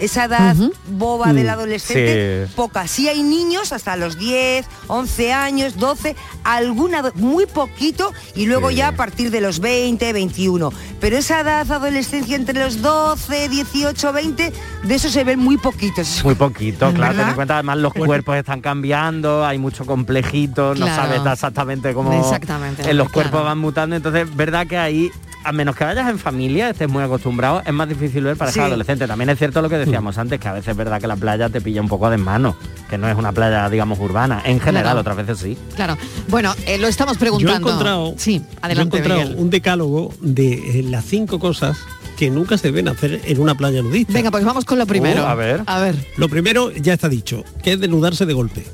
[0.00, 0.72] Esa edad Ujú.
[0.88, 2.52] boba del Mm, adolescente, sí.
[2.56, 2.86] poca.
[2.88, 8.76] Sí hay niños hasta los 10, 11 años, 12, alguna, muy poquito, y luego Sí.
[8.76, 10.72] ya a partir de los 20, 21.
[11.00, 14.52] Pero esa edad adolescencia entre los 12, 18, 20,
[14.84, 16.20] de eso se ven muy poquitos.
[16.24, 20.86] Muy poquito, claro, ten en cuenta además los cuerpos están cambiando, hay mucho complejito, no
[20.86, 21.02] Claro.
[21.02, 23.30] sabes exactamente cómo Exactamente, en los claro.
[23.30, 25.10] cuerpos van mutando, entonces verdad que ahí
[25.42, 28.56] a menos que vayas en familia, estés muy acostumbrado, es más difícil ver para Sí.
[28.56, 29.06] ser adolescente.
[29.06, 31.48] También es cierto lo que decíamos antes, que a veces es verdad que la playa
[31.48, 32.56] te pilla un poco a desmano,
[32.88, 34.42] que no es una playa, digamos, urbana.
[34.44, 35.00] En general, Claro.
[35.00, 35.56] otras veces sí.
[35.76, 35.96] Claro.
[36.28, 37.68] Bueno, eh, lo estamos Yo he preguntando.
[37.68, 39.36] encontrado, Sí, yo he adelante, encontrado Miguel.
[39.38, 41.78] un decálogo de eh, las cinco cosas
[42.18, 44.12] que nunca se deben hacer en una playa nudista.
[44.12, 45.22] Venga, pues vamos con lo primero.
[45.22, 45.62] Uh, a ver.
[45.64, 45.96] A ver.
[46.18, 48.64] Lo primero ya está dicho, que es desnudarse de golpe.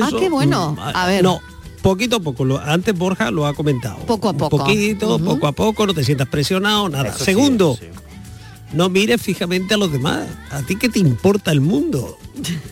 [0.00, 0.72] Ah, qué bueno.
[0.72, 1.22] mm, A ver.
[1.22, 1.40] No,
[1.82, 2.44] poquito a poco.
[2.44, 3.98] Lo- antes Borja lo ha comentado.
[4.06, 4.56] Poco a poco.
[4.56, 7.08] Un poquito, poco a poco, no te sientas presionado, nada.
[7.10, 7.86] Eso Segundo, sí.
[8.72, 10.26] no mires fijamente a los demás.
[10.50, 12.16] ¿A ti qué te importa el mundo?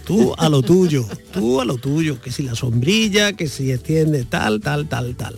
[0.05, 2.21] Tú a lo tuyo, tú a lo tuyo.
[2.21, 5.37] Que si la sombrilla, que si extiende tal, tal, tal, tal.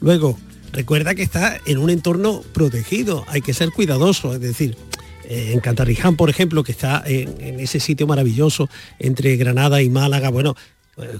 [0.00, 0.38] Luego,
[0.72, 3.24] recuerda que está en un entorno protegido.
[3.28, 4.34] Hay que ser cuidadoso.
[4.34, 4.76] Es decir,
[5.24, 9.90] eh, en Cantarriján, por ejemplo, que está en, en ese sitio maravilloso entre Granada y
[9.90, 10.56] Málaga, bueno,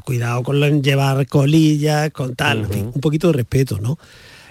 [0.04, 3.98] cuidado con llevar colillas, con tal, un poquito de respeto, ¿no?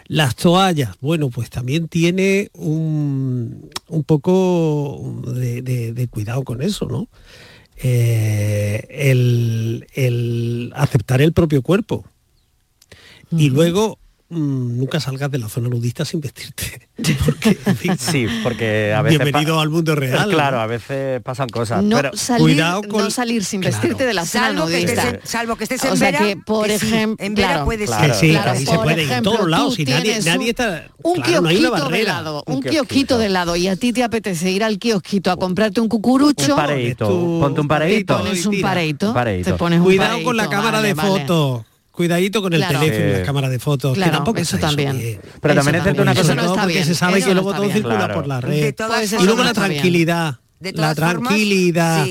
[0.10, 6.86] Las toallas, bueno, pues también tiene un, un poco de, de- de cuidado con eso,
[6.88, 7.08] ¿no?
[7.84, 12.06] Eh, el, el aceptar el propio cuerpo.
[13.32, 16.90] Y luego mm, nunca salgas de la zona nudista sin vestirte.
[17.26, 19.20] Porque, en fin, Sí, porque a veces...
[19.20, 20.30] Bienvenido al mundo real.
[20.30, 21.84] Claro, a veces pasan cosas.
[21.84, 23.76] No, pero salir, cuidado con- no salir sin Claro.
[23.78, 26.38] vestirte de la zona Salvo que, estés salvo que estés en O sea Vera, que,
[26.38, 28.14] por ejemplo, en Vera claro, claro.
[28.16, 29.78] Sí, ahí se en todos lados.
[29.78, 30.88] Y nadie, está.
[31.04, 32.02] Un claro, no kiosquito de barrera.
[32.02, 32.84] helado, Un un kiosquito.
[32.88, 36.54] kiosquito de helado y a ti te apetece ir al kiosquito a comprarte un cucurucho,
[36.54, 38.18] un pareíto, tu- ponte un pareíto.
[38.18, 38.68] pones un tira.
[38.68, 39.14] pareito,
[39.44, 41.62] te pones un Cuidado con la cámara de fotos.
[41.98, 42.80] Cuidadito con el Claro.
[42.80, 43.18] teléfono y Sí.
[43.20, 43.96] la cámara de fotos.
[43.96, 45.00] Claro, que tampoco eso también.
[45.00, 45.20] bien.
[45.42, 46.36] Pero Eso también es cierto una Eso cosa.
[46.36, 47.74] no porque bien, se sabe eso que no luego todo bien.
[47.74, 48.14] circula Claro.
[48.14, 48.76] por la red.
[48.76, 50.36] Pues eso y luego la tranquilidad.
[50.60, 52.06] De La tranquilidad.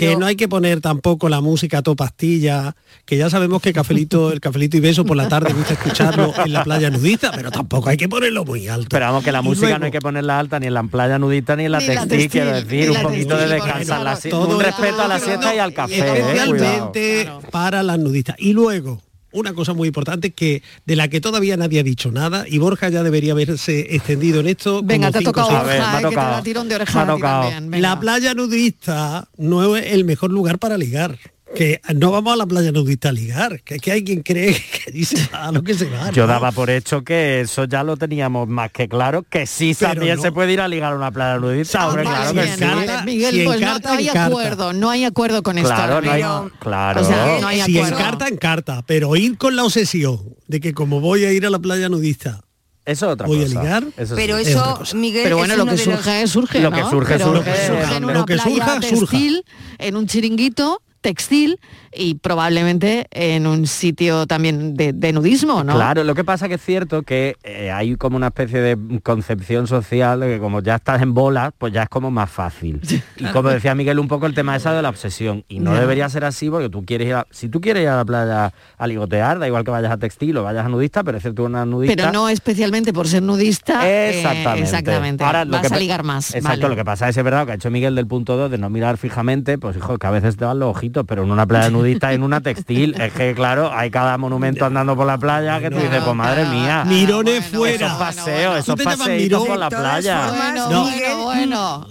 [0.00, 2.74] Que no hay que poner tampoco la música a to pastilla,
[3.04, 6.52] que ya sabemos que Cafelito, el Cafelito y Beso por la tarde gusta escucharlo en
[6.52, 8.88] la playa nudista, pero tampoco hay que ponerlo muy alto.
[8.90, 10.82] Pero vamos, que la Y música luego- no hay que ponerla alta ni en la
[10.84, 14.02] playa nudita ni en la Ni la textil, quiero decir, un poquito de textil, descansar,
[14.02, 17.98] la claro, un todo respeto a la siesta y al café, eh, especialmente para las
[17.98, 18.36] nudistas.
[18.38, 19.00] Y luego,
[19.32, 22.88] una cosa muy importante que de la que todavía nadie ha dicho nada y Borja
[22.88, 24.82] ya debería haberse extendido en esto.
[24.82, 26.30] Venga, como te ha tocado eh, que te tocado.
[26.32, 27.60] da tirón de oreja.
[27.78, 31.18] La playa nudista no es el mejor lugar para ligar.
[31.54, 33.60] Que no vamos a la playa nudista a ligar.
[33.62, 36.10] Que, que hay quien cree que dice a lo que se va.
[36.10, 36.32] Yo ¿no?
[36.32, 40.16] daba por hecho que eso ya lo teníamos más que claro, que sí Pero también
[40.16, 40.22] no.
[40.22, 42.56] se puede ir a ligar a una playa nudista, hombre, Vale, claro si que bien,
[42.58, 42.64] sí.
[42.64, 43.04] encarta- vale.
[43.12, 44.26] Miguel, si pues no, encarta, no hay encarta.
[44.26, 45.68] acuerdo, no hay acuerdo con esto.
[45.74, 47.00] Claro, no hay, Pero- claro.
[47.00, 48.82] O sea, no hay si encarta, encarta.
[48.86, 52.40] Pero ir con la obsesión de que como voy a ir a la playa nudista,
[52.84, 53.60] eso es otra voy a cosa.
[53.62, 54.50] ligar, Eso Pero sí.
[54.50, 54.82] Eso.
[54.94, 56.90] Miguel, Pero bueno, es lo que los- surge, surge, Lo que ¿no?
[56.90, 58.04] surge, Pero surge, surge en hombre.
[58.04, 58.80] una Lo que playa surja, surja.
[59.10, 59.44] textil,
[59.78, 61.60] en un chiringuito textil
[61.94, 65.74] y probablemente en un sitio también de, de nudismo, ¿no?
[65.74, 69.66] Claro, lo que pasa que es cierto que eh, hay como una especie de concepción
[69.66, 72.80] social de que como ya estás en bolas, pues ya es como más fácil.
[73.16, 75.44] Y como decía Miguel, un poco el tema esa de la obsesión.
[75.48, 77.96] Y no debería ser así porque tú quieres ir a, si tú quieres ir a
[77.96, 81.18] la playa a ligotear, da igual que vayas a textil o vayas a nudista, pero
[81.18, 81.94] es cierto una nudista.
[81.96, 83.88] Pero no especialmente por ser nudista.
[83.88, 84.62] eh, Exactamente.
[84.62, 85.24] exactamente.
[85.24, 86.34] Ahora, lo Vas que a ligar más.
[86.34, 86.68] Exacto, vale.
[86.70, 88.70] lo que pasa es, es verdad, que ha hecho Miguel del punto 2 de no
[88.70, 91.70] mirar fijamente, pues hijo, que a veces te van los ojitos, pero en una playa
[91.70, 95.70] nudista, en una textil, es que claro, hay cada monumento andando por la playa que
[95.70, 96.84] tú No, dices, pues madre mía.
[96.86, 97.86] Mirones bueno, fuera.
[97.86, 98.56] Esos paseos, bueno.
[98.56, 99.46] esos ¿Tú te Mirón?
[99.46, 100.28] por la playa.
[100.36, 100.82] Bueno, No.
[100.84, 101.86] bueno, bueno.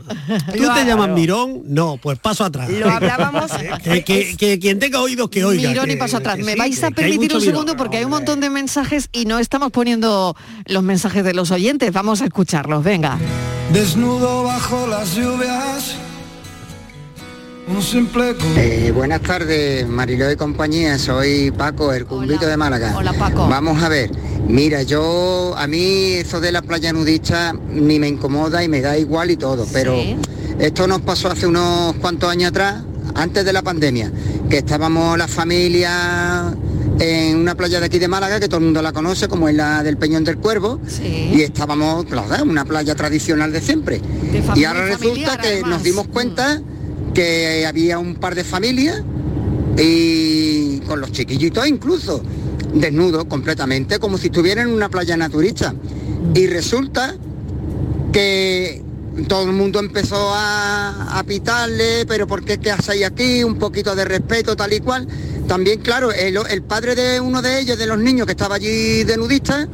[0.56, 1.10] ¿Tú te llamas.
[1.10, 1.62] Mirón?
[1.66, 2.70] No, pues paso atrás.
[2.70, 3.52] Lo hablábamos...
[3.84, 5.70] Que, que- que quien tenga oídos que oiga.
[5.70, 6.38] Mirón y paso atrás.
[6.40, 9.72] Me vais a permitir un segundo porque hay un montón de mensajes y no estamos
[9.72, 10.36] poniendo
[10.66, 11.92] los mensajes de los oyentes.
[11.92, 12.84] Vamos a escucharlos.
[12.84, 13.18] Venga.
[13.74, 15.96] Desnudo bajo las lluvias.
[17.68, 20.98] Un simple Eh, buenas tardes, Mariló y compañía.
[21.00, 22.94] Soy Paco, el cumbito de Málaga.
[22.98, 23.48] Hola, Paco.
[23.48, 24.12] Vamos a ver.
[24.48, 28.98] Mira, yo a mí eso de la playa nudista ni me incomoda y me da
[28.98, 30.18] igual y todo, pero Sí.
[30.60, 32.84] esto nos pasó hace unos cuantos años atrás,
[33.16, 34.12] antes de la pandemia,
[34.50, 36.54] que estábamos la familia
[37.00, 39.56] en una playa de aquí de Málaga, que todo el mundo la conoce, como es
[39.56, 41.32] la del Peñón del Cuervo, Sí.
[41.34, 44.00] y estábamos, claro, en una playa tradicional de siempre.
[44.32, 45.70] De y ahora resulta familiar, que además.
[45.72, 46.62] nos dimos cuenta
[47.14, 49.04] que había un par de familias
[49.78, 52.22] y con los chiquillitos incluso,
[52.74, 55.74] desnudos completamente, como si estuvieran en una playa naturista.
[56.34, 57.16] Y resulta
[58.12, 58.84] que
[59.28, 63.44] todo el mundo empezó a, pitarle, pero ¿por qué qué hacéis aquí?
[63.44, 65.08] Un poquito de respeto, tal y cual.
[65.48, 69.04] También, claro, el, el padre de uno de ellos, de los niños que estaba allí
[69.04, 69.68] de nudista,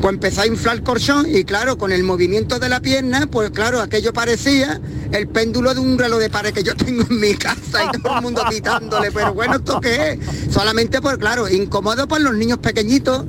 [0.00, 3.50] pues empezó a inflar el colchón y claro, con el movimiento de la pierna, pues
[3.50, 4.80] claro, aquello parecía
[5.14, 8.16] el péndulo de un reloj de pared que yo tengo en mi casa y todo
[8.16, 10.52] el mundo pitándole, pero bueno, ¿esto qué es?
[10.52, 13.24] Solamente pues claro, incómodo por los niños pequeñitos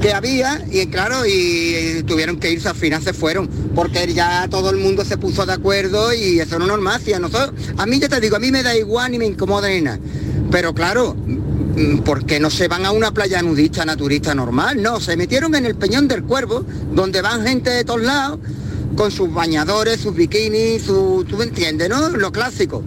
[0.00, 4.68] que había y claro y tuvieron que irse al final se fueron porque ya todo
[4.68, 7.86] el mundo se puso de acuerdo y eso no es normal si a nosotros a
[7.86, 9.98] mí ya te digo a mí me da igual ni me incomoda ni nada
[10.50, 14.82] pero claro mm, ¿por qué no se van a una playa nudista naturista normal?
[14.82, 18.38] No, se metieron en el Peñón del Cuervo donde van gente de todos lados
[18.94, 22.08] con sus bañadores, sus bikinis, su, tú me entiendes, ¿no?
[22.10, 22.82] Lo clásico.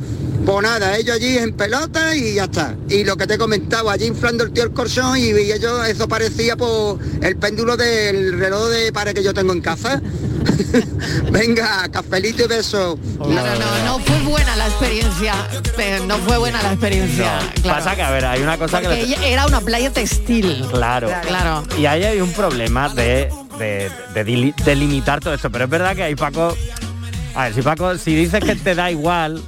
[0.46, 2.76] Pues nada, ellos allí en pelota y ya está.
[2.90, 5.84] Y lo que te he comentado, allí inflando el tío el colchón y veía yo,
[5.84, 10.02] eso parecía por el péndulo del reloj de pared que yo tengo en casa.
[11.32, 12.98] Venga, cafelito y beso.
[13.20, 15.34] No, no, no, no fue buena la experiencia.
[16.08, 17.42] No fue buena la experiencia.
[17.42, 17.84] No, claro.
[17.84, 19.34] Pasa que, a ver, hay una cosa Porque que...
[19.34, 20.66] era una playa textil.
[20.72, 21.10] Claro.
[21.24, 21.64] Claro.
[21.78, 25.50] Y ahí hay un problema de, de, de delimitar todo esto.
[25.50, 26.56] Pero es verdad que hay Paco.
[27.36, 29.42] A ver, si Paco, si dices que te da igual,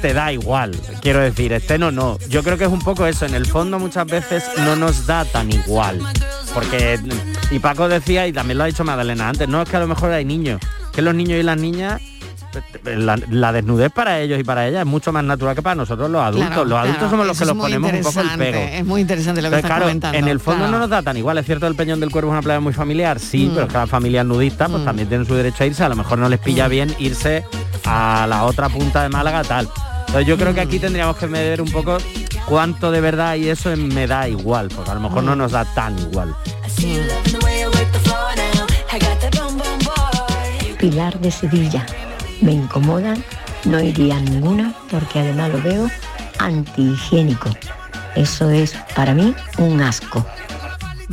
[0.00, 0.72] te da igual.
[1.00, 2.18] Quiero decir, estén o no.
[2.28, 3.26] Yo creo que es un poco eso.
[3.26, 6.00] En el fondo muchas veces no nos da tan igual.
[6.54, 6.98] Porque,
[7.50, 9.86] y Paco decía, y también lo ha dicho Madalena antes, no es que a lo
[9.86, 10.60] mejor hay niños,
[10.92, 12.00] que los niños y las niñas
[12.84, 16.10] la, la desnudez para ellos y para ellas es mucho más natural que para nosotros
[16.10, 16.46] los adultos.
[16.48, 18.58] Claro, los adultos claro, somos los que los ponemos un poco el pego.
[18.58, 20.18] Es muy interesante lo que Entonces, estás claro, comentando.
[20.18, 20.72] en el fondo claro.
[20.72, 21.38] no nos da tan igual.
[21.38, 23.50] Es cierto, el Peñón del Cuervo es una playa muy familiar, sí, Mm.
[23.54, 25.84] pero es que las familias nudistas pues también tienen su derecho a irse.
[25.84, 27.44] A lo mejor no les pilla bien irse
[27.84, 29.68] a la otra punta de Málaga tal.
[30.06, 30.68] Entonces yo creo que Mm.
[30.68, 31.98] aquí tendríamos que medir un poco
[32.46, 35.26] cuánto de verdad y eso en me da igual, porque a lo mejor Mm.
[35.26, 36.34] no nos da tan igual.
[40.78, 41.84] Pilar de Sevilla.
[42.40, 43.22] Me incomodan,
[43.64, 45.90] no iría a ninguna porque además lo veo
[46.38, 47.50] antihigiénico.
[48.14, 50.24] Eso es para mí un asco.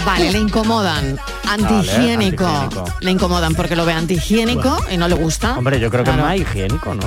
[0.06, 1.18] Vale, le incomodan.
[1.50, 2.46] Antihigiénico.
[2.46, 2.86] antihigiénico.
[3.02, 5.58] Le incomodan porque lo ve antihigiénico y no le gusta.
[5.58, 6.24] Hombre, yo creo que Claro.
[6.24, 7.04] es más higiénico, ¿no?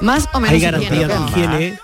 [0.00, 1.78] Más o menos Hay garantías de higiene,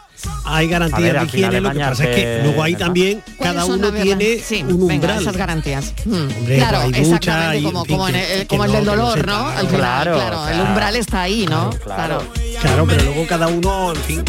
[0.45, 3.65] hay garantías ver, de higiene, lo que pasa es que luego hay también, ¿Cuáles cada
[3.67, 5.23] uno tiene sí, un venga, umbral.
[5.23, 5.93] esas garantías.
[6.05, 8.71] Mm, Hombre, claro, hay exactamente muchas y, como, como, en que- el, que como el
[8.73, 9.47] no, del que no dolor, ¿no?
[9.49, 10.69] Al final, Claro, claro, el claro.
[10.71, 11.71] umbral está ahí, ¿no?
[11.85, 12.23] Claro.
[12.61, 14.25] Claro, pero luego cada uno, en fin,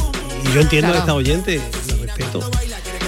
[0.50, 0.96] y yo entiendo Claro.
[0.98, 2.52] a esta oyente, lo respeto.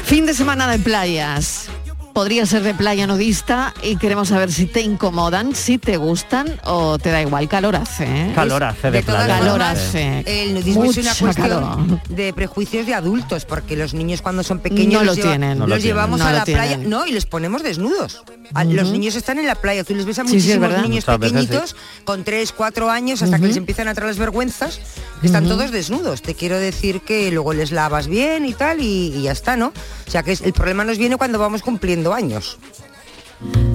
[0.06, 1.68] Fin de semana de playas.
[2.14, 7.00] Podría ser de playa nudista y queremos saber si te incomodan, si te gustan o
[7.00, 7.48] te da igual.
[7.48, 8.32] Calor hace, ¿eh?
[8.36, 9.40] Calor hace de, de todas playa.
[9.40, 10.24] Calor hace.
[10.28, 12.02] El nudismo es una cuestión calor.
[12.10, 15.58] de prejuicios de adultos, porque los niños cuando son pequeños No los, lo lleva- tienen.
[15.60, 16.28] No los lo llevamos tienen.
[16.28, 16.90] a No la playa, tienen.
[16.90, 18.22] no, y les ponemos desnudos.
[18.54, 20.84] A- Los niños están en la playa, tú les ves a Sí, sí, es muchísimos
[20.84, 24.18] niños Muchas veces, pequeñitos con 3, 4 años hasta que les empiezan a traer las
[24.18, 24.82] vergüenzas,
[25.22, 26.22] que están todos desnudos.
[26.22, 29.68] Te quiero decir que luego les lavas bien y tal y, y ya está, ¿no?
[30.08, 32.58] O sea que es- el problema nos viene cuando vamos cumpliendo años.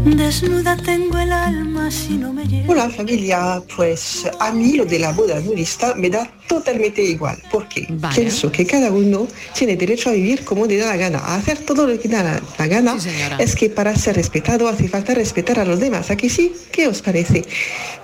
[0.04, 2.44] Desnuda tengo el alma si no me.
[2.68, 7.86] Hola familia, pues a mí lo de la boda nudista me da totalmente igual, porque
[7.88, 8.14] Vale.
[8.14, 11.58] pienso que cada uno tiene derecho a vivir como le da la gana, a hacer
[11.58, 12.98] todo lo que da la, la gana.
[13.00, 16.52] Sí, es que para ser respetado hace falta respetar a los demás, ¿a que sí?
[16.70, 17.44] ¿Qué os parece?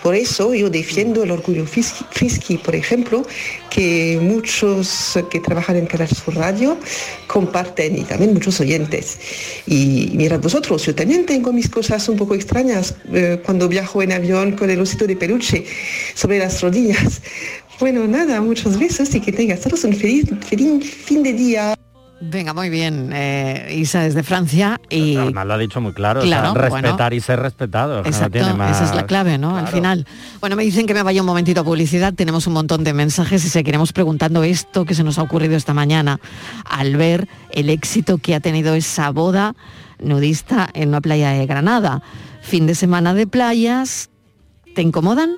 [0.02, 3.24] Por eso yo defiendo el orgullo frisky, por ejemplo,
[3.70, 6.76] que muchos que trabajan en Canal Sur Radio
[7.26, 9.18] comparten y también muchos oyentes.
[9.66, 14.12] Y mirad vosotros, yo también tengo mis cosas un poco extrañas eh, cuando viajo en
[14.12, 15.64] avión con el osito de peluche
[16.14, 17.22] sobre las rodillas.
[17.82, 21.74] Bueno, nada, muchos besos y que tengas todos un feliz, feliz fin de día.
[22.20, 23.10] Venga, muy bien.
[23.12, 26.92] eh, Isa desde Francia y Además lo ha dicho muy claro, o sea, Claro, respetar
[26.94, 27.14] bueno.
[27.16, 28.04] y ser respetado.
[28.04, 29.56] no tiene más- esa es la clave, ¿no?
[29.56, 30.06] Al final.
[30.38, 33.44] Bueno, me dicen que me vaya un momentito a publicidad, tenemos un montón de mensajes
[33.44, 36.20] y seguiremos preguntando esto que se nos ha ocurrido esta mañana
[36.64, 39.56] al ver el éxito que ha tenido esa boda
[39.98, 42.00] nudista en una playa de Granada.
[42.42, 44.08] Fin de semana de playas,
[44.76, 45.30] ¿te incomodan?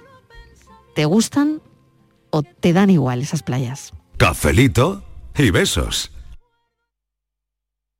[0.94, 1.62] ¿Te gustan?
[2.34, 3.92] ¿O te dan igual esas playas?
[4.16, 5.04] Cafelito
[5.38, 6.10] y besos.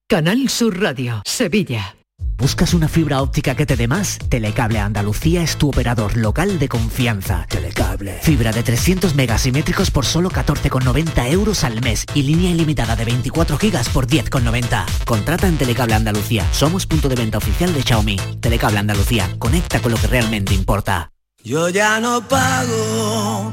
[0.08, 1.94] Canal Sur Radio, Sevilla.
[2.36, 4.18] ¿Buscas una fibra óptica que te dé más?
[4.28, 7.46] Telecable Andalucía es tu operador local de confianza.
[7.48, 8.18] Telecable.
[8.22, 13.56] Fibra de 300 megasimétricos por solo 14,90 euros al mes y línea ilimitada de 24
[13.56, 14.84] gigas por 10,90.
[15.04, 16.44] Contrata en Telecable Andalucía.
[16.52, 18.16] Somos punto de venta oficial de Xiaomi.
[18.40, 19.30] Telecable Andalucía.
[19.38, 21.12] Conecta con lo que realmente importa.
[21.44, 23.52] Yo ya no pago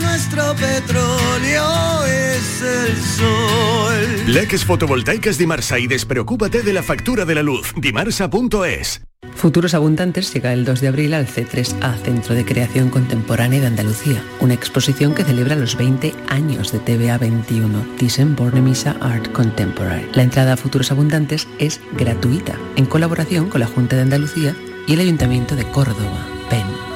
[0.00, 4.32] nuestro petróleo es el sol.
[4.32, 7.72] Leques fotovoltaicas Dimarsa y despreocúpate de la factura de la luz.
[7.76, 9.02] Dimarsa.es.
[9.34, 14.22] Futuros Abundantes llega el 2 de abril al C3A, Centro de Creación Contemporánea de Andalucía,
[14.40, 20.08] una exposición que celebra los 20 años de TVA 21, Thyssen Bornemisza Art Contemporary.
[20.14, 24.56] La entrada a Futuros Abundantes es gratuita, en colaboración con la Junta de Andalucía
[24.86, 26.95] y el Ayuntamiento de Córdoba, PEN.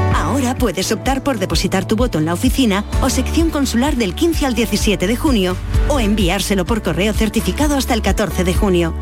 [0.31, 4.45] Ahora puedes optar por depositar tu voto en la oficina o sección consular del 15
[4.45, 5.57] al 17 de junio
[5.89, 8.93] o enviárselo por correo certificado hasta el 14 de junio.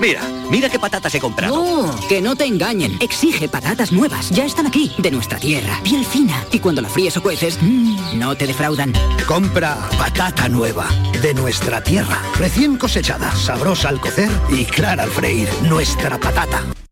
[0.00, 1.54] Mira, mira qué patatas he comprado.
[1.54, 2.96] No, que no te engañen.
[3.00, 4.30] Exige patatas nuevas.
[4.30, 5.78] Ya están aquí, de nuestra tierra.
[5.84, 6.44] Piel fina.
[6.50, 8.92] Y cuando la fríes o cueces, mmm, no te defraudan.
[9.26, 10.88] Compra patata nueva,
[11.22, 12.20] de nuestra tierra.
[12.38, 15.48] Recién cosechada, sabrosa al cocer y clara al freír.
[15.62, 16.64] Nuestra patata.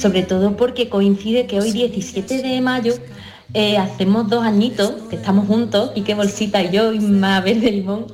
[0.00, 2.94] Sobre todo porque coincide que hoy, 17 de mayo,
[3.52, 7.70] eh, hacemos dos añitos que estamos juntos, y que Bolsita y yo, y Mabel de
[7.70, 8.06] Limón.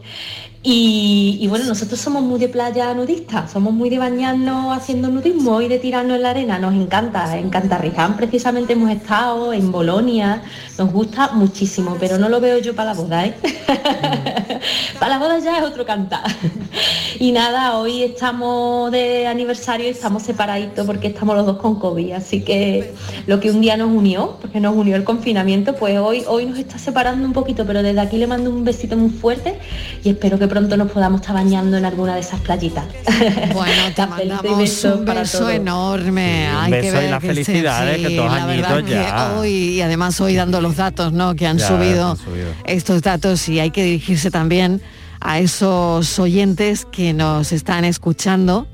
[0.68, 5.68] Y, bueno, nosotros somos muy de playa nudista, somos muy de bañarnos haciendo nudismo y
[5.68, 10.42] de tirarnos en la arena, nos encanta, en Cantarriján precisamente hemos estado, en Bolonia,
[10.76, 13.36] nos gusta muchísimo, pero no lo veo yo para la boda, ¿eh?
[14.98, 16.24] para la boda ya es otro cantar.
[17.20, 22.10] y nada, hoy estamos de aniversario y estamos separaditos porque estamos los dos con COVID,
[22.10, 22.92] así que
[23.28, 26.58] lo que un día nos unió, porque nos unió el confinamiento, pues hoy, hoy nos
[26.58, 29.60] está separando un poquito, pero desde aquí le mando un besito muy fuerte
[30.02, 32.84] y espero que pronto nos podamos estar bañando en alguna de esas playitas.
[33.52, 36.48] Bueno, te mandamos un beso enorme.
[36.50, 38.90] un Hay que beso y las que se- felicidades, que sí, todos la verdad añitos
[38.90, 39.28] ya.
[39.32, 41.34] que hoy, y además hoy dando los datos, ¿no?
[41.34, 42.48] Que han Ya, subido han subido.
[42.64, 44.80] estos datos y hay que dirigirse también
[45.20, 48.66] a esos oyentes que nos están escuchando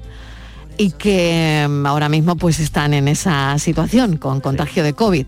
[0.79, 5.27] y que mm, ahora mismo pues están en esa situación con contagio de COVID.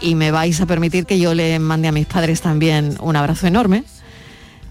[0.00, 3.46] Y me vais a permitir que yo le mande a mis padres también un abrazo
[3.48, 3.82] enorme,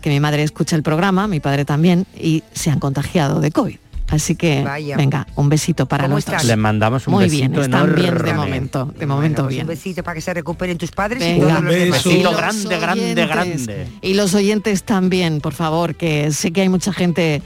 [0.08, 3.76] que mi madre escucha el programa, mi padre también, y se han contagiado de COVID.
[4.10, 4.96] Así que, Vaya.
[4.96, 6.46] venga, un besito para ¿Cómo los dos.
[6.46, 9.64] Les mandamos un Muy besito bien, están bien de momento, de momento Pues bien.
[9.64, 12.06] Un besito para que se recuperen tus padres y todos los demás.
[12.06, 13.88] Y los grande, grande, grande.
[14.02, 17.42] Y los oyentes también, por favor, que sé que hay mucha gente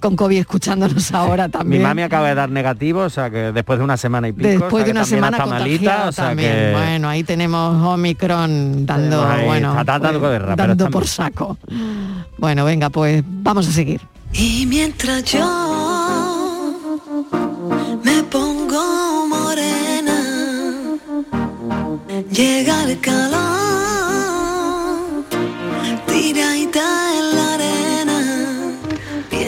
[0.00, 1.82] con COVID escuchándonos ahora Mi también.
[1.82, 4.50] mami acaba de dar negativo, o sea que después de una semana y pico, o
[4.50, 6.52] Después sea de una semana está malita, o sea también.
[6.52, 11.58] que Bueno, ahí tenemos Omicron dando, ahí, bueno, está dando pues, guerra, por saco.
[12.38, 14.00] Bueno, venga, pues vamos a seguir.
[14.32, 15.46] Y mientras yo
[18.02, 20.18] me pongo morena,
[22.30, 23.49] llega el calor,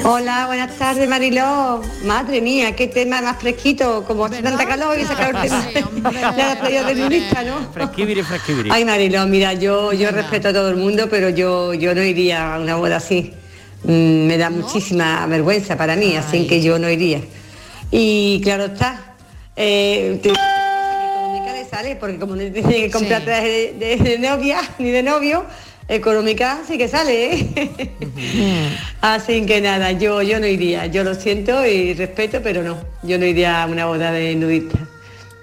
[0.05, 1.81] Hola, buenas tardes Mariló.
[2.05, 6.83] Madre mía, qué tema más fresquito, como hace tanta calor y sacar el tema de
[6.83, 7.71] la nudista, ¿no?
[7.73, 8.71] fresquibiri, fresquibiri.
[8.73, 12.55] Ay Mariló, mira, yo, yo respeto a todo el mundo, pero yo, yo no iría
[12.55, 13.33] a una boda así.
[13.85, 17.21] Mm, me da muchísima vergüenza para mí, así que yo no iría.
[17.91, 19.15] Y claro está,
[19.55, 24.19] eh, te- económica le sale, porque como no tiene que comprar traje de, de- de
[24.19, 25.45] novia ni de novio,
[25.95, 27.89] económica sí que sale, ¿eh?
[29.01, 33.19] Así que nada, yo, yo no iría, yo lo siento y respeto, pero no, yo
[33.19, 34.79] no iría a una boda de nudista.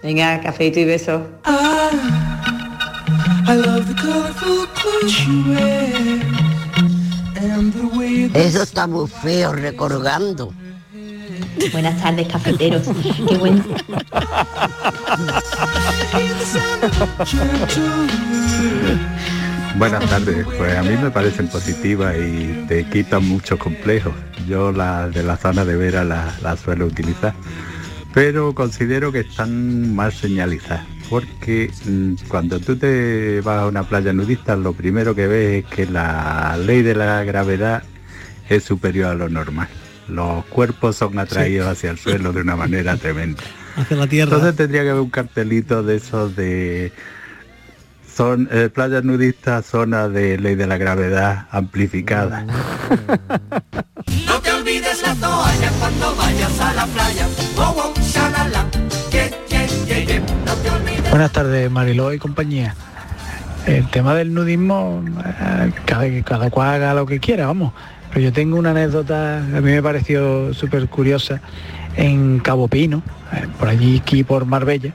[0.01, 1.21] Venga, cafeito y besos.
[1.43, 1.89] Ah,
[3.47, 6.21] I love the colorful clothes you wear
[7.35, 10.53] and the way Eso está muy feo, recolgando.
[11.71, 12.83] Buenas tardes, cafeteros.
[13.27, 13.63] Qué buen
[19.77, 24.13] Buenas tardes, pues a mí me parecen positivas y te quitan muchos complejos.
[24.47, 27.33] Yo la de la zona de Vera la, la suelo utilizar
[28.13, 34.13] pero considero que están mal señalizadas porque mm, cuando tú te vas a una playa
[34.13, 37.83] nudista lo primero que ves es que la ley de la gravedad
[38.47, 39.67] es superior a lo normal.
[40.07, 43.43] Los cuerpos son atraídos hacia el suelo de una manera tremenda.
[43.75, 44.33] Hacia la tierra.
[44.33, 46.91] Entonces tendría que haber un cartelito de esos de
[48.19, 52.43] son eh, playas nudistas, zona de ley de la gravedad amplificada.
[54.25, 57.27] No te olvides la toalla cuando vayas a la playa.
[57.55, 58.65] Oh, oh, shalala,
[59.09, 60.19] yeah, yeah, yeah, yeah.
[60.45, 61.09] No te olvides.
[61.09, 62.75] Buenas tardes, Mariló y compañía.
[63.65, 67.71] El tema del nudismo, eh, cada, cada cual haga lo que quiera, vamos.
[68.09, 71.39] Pero yo tengo una anécdota, a mí me pareció súper curiosa,
[71.95, 73.01] en Cabo Pino,
[73.31, 74.91] eh, por allí aquí por Marbella,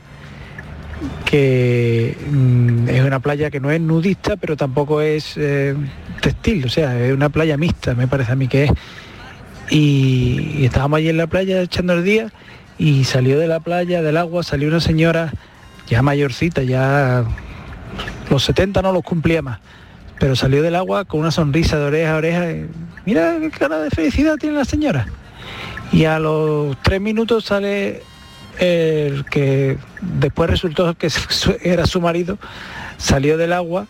[1.25, 5.75] que mm, es una playa que no es nudista, pero tampoco es eh,
[6.21, 8.71] textil, o sea, es una playa mixta, me parece a mí que es.
[9.71, 12.31] Y, estábamos allí en la playa echando el día
[12.79, 15.33] y salió de la playa, del agua, salió una señora
[15.89, 17.25] ya mayorcita, ya
[18.31, 19.61] los 70 no los cumplía más,
[20.19, 22.47] pero salió del agua con una sonrisa de oreja a oreja.
[23.07, 25.07] Mira qué cara de felicidad tiene la señora.
[25.93, 28.03] Y a los tres minutos sale
[28.59, 31.09] el que después resultó que
[31.63, 32.39] era su marido,
[32.97, 33.87] salió del agua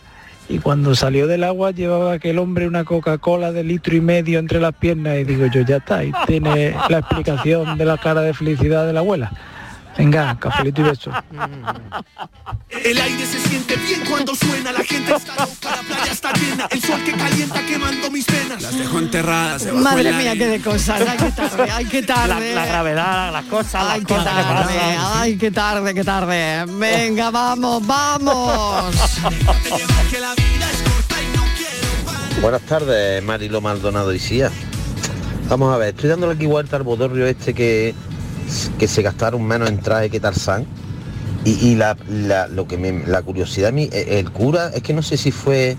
[0.48, 4.60] y cuando salió del agua llevaba aquel hombre una Coca-Cola de litro y medio entre
[4.60, 8.34] las piernas y digo yo, ya está, ahí tiene la explicación de la cara de
[8.34, 9.32] felicidad de la abuela.
[9.96, 11.10] Venga, cafelito y beso.
[12.68, 16.66] El aire se siente bien cuando suena, la gente está loca, la playa está llena,
[16.70, 18.60] el sol que calienta quemando mis venas.
[18.62, 20.38] Las dejo enterradas Madre mía, aire.
[20.38, 21.00] qué de cosas.
[21.00, 22.54] Ay, qué tarde, ay, qué tarde.
[22.54, 25.22] La, la gravedad, las cosas, Ay, las qué cosas que tarde, pasan.
[25.22, 26.64] ay, qué tarde, qué tarde.
[26.66, 28.94] Venga, vamos, vamos.
[32.40, 34.50] Buenas tardes, Marilo Maldonado y Sía.
[35.48, 37.94] Vamos a ver, estoy dándole aquí vuelta al bodorrio este que,
[38.78, 40.66] que se gastaron menos en traje que Tarzán.
[41.44, 44.92] Y, y la, la- lo que la curiosidad a mí, eh, el cura, es que
[44.94, 45.76] no sé si fue.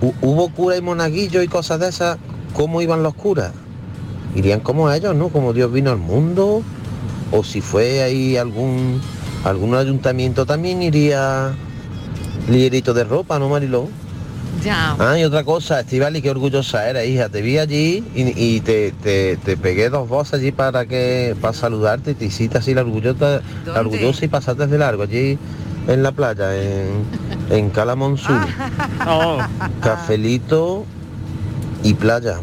[0.00, 2.18] hu- ¿Hubo cura y monaguillo y cosas de esas?
[2.54, 3.52] ¿Cómo iban los curas?
[4.34, 5.28] ¿Irían como ellos, no?
[5.28, 6.62] Como Dios vino al mundo.
[7.32, 9.00] O si fue ahí algún
[9.44, 11.52] algún ayuntamiento también iría
[12.48, 13.88] ligerito de ropa, ¿no, Mariló?
[14.64, 14.96] Ya.
[14.98, 17.28] Ah, y otra cosa, Estivali, qué orgullosa eres, hija.
[17.28, 21.54] Te vi allí y, y te, te- te pegué dos voces allí para que para
[21.54, 25.38] saludarte y te hiciste así la orgullosa, la orgullosa y pasaste de largo allí
[25.86, 27.04] en la playa, en,
[27.50, 28.36] en Calamonsul.
[29.80, 30.84] Cafelito
[31.84, 32.40] y playa.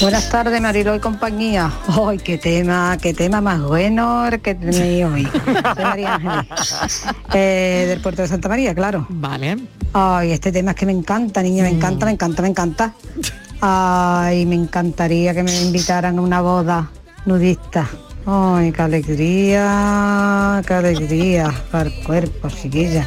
[0.00, 1.72] Buenas tardes, Marilo y compañía.
[1.88, 5.24] Ay, qué tema, qué tema más bueno el que tenéis hoy.
[5.24, 9.06] Soy María Ángeles, eh, del puerto de Santa María, claro.
[9.08, 9.56] Vale.
[9.92, 12.94] Ay, este tema es que me encanta, niña, me encanta, me encanta, me encanta.
[13.60, 16.90] Ay, me encantaría que me invitaran a una boda
[17.24, 17.88] nudista.
[18.26, 23.06] Ay, qué alegría, qué alegría para el cuerpo, chiquilla.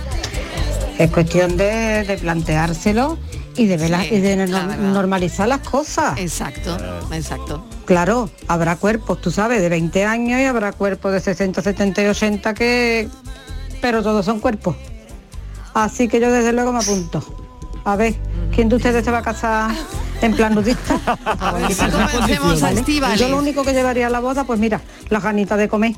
[0.98, 3.18] Es cuestión de, de planteárselo
[3.58, 4.78] y de, ver la- Sí, y de la no- verdad.
[4.78, 6.18] normalizar las cosas.
[6.18, 6.78] Exacto,
[7.12, 7.66] exacto.
[7.86, 12.06] Claro, habrá cuerpos, tú sabes, de 20 años y habrá cuerpos de 60, 70 y
[12.08, 13.10] 80 que...
[13.82, 14.76] Pero todos son cuerpos.
[15.74, 17.24] Así que yo desde luego me apunto.
[17.86, 18.16] A ver,
[18.54, 19.72] ¿quién de ustedes se va a casar
[20.22, 21.00] en plan nudista?
[21.26, 23.20] A ver si convencemos a Estíbaliz.
[23.20, 25.96] Yo lo único que llevaría a la boda, pues mira, las ganitas de comer.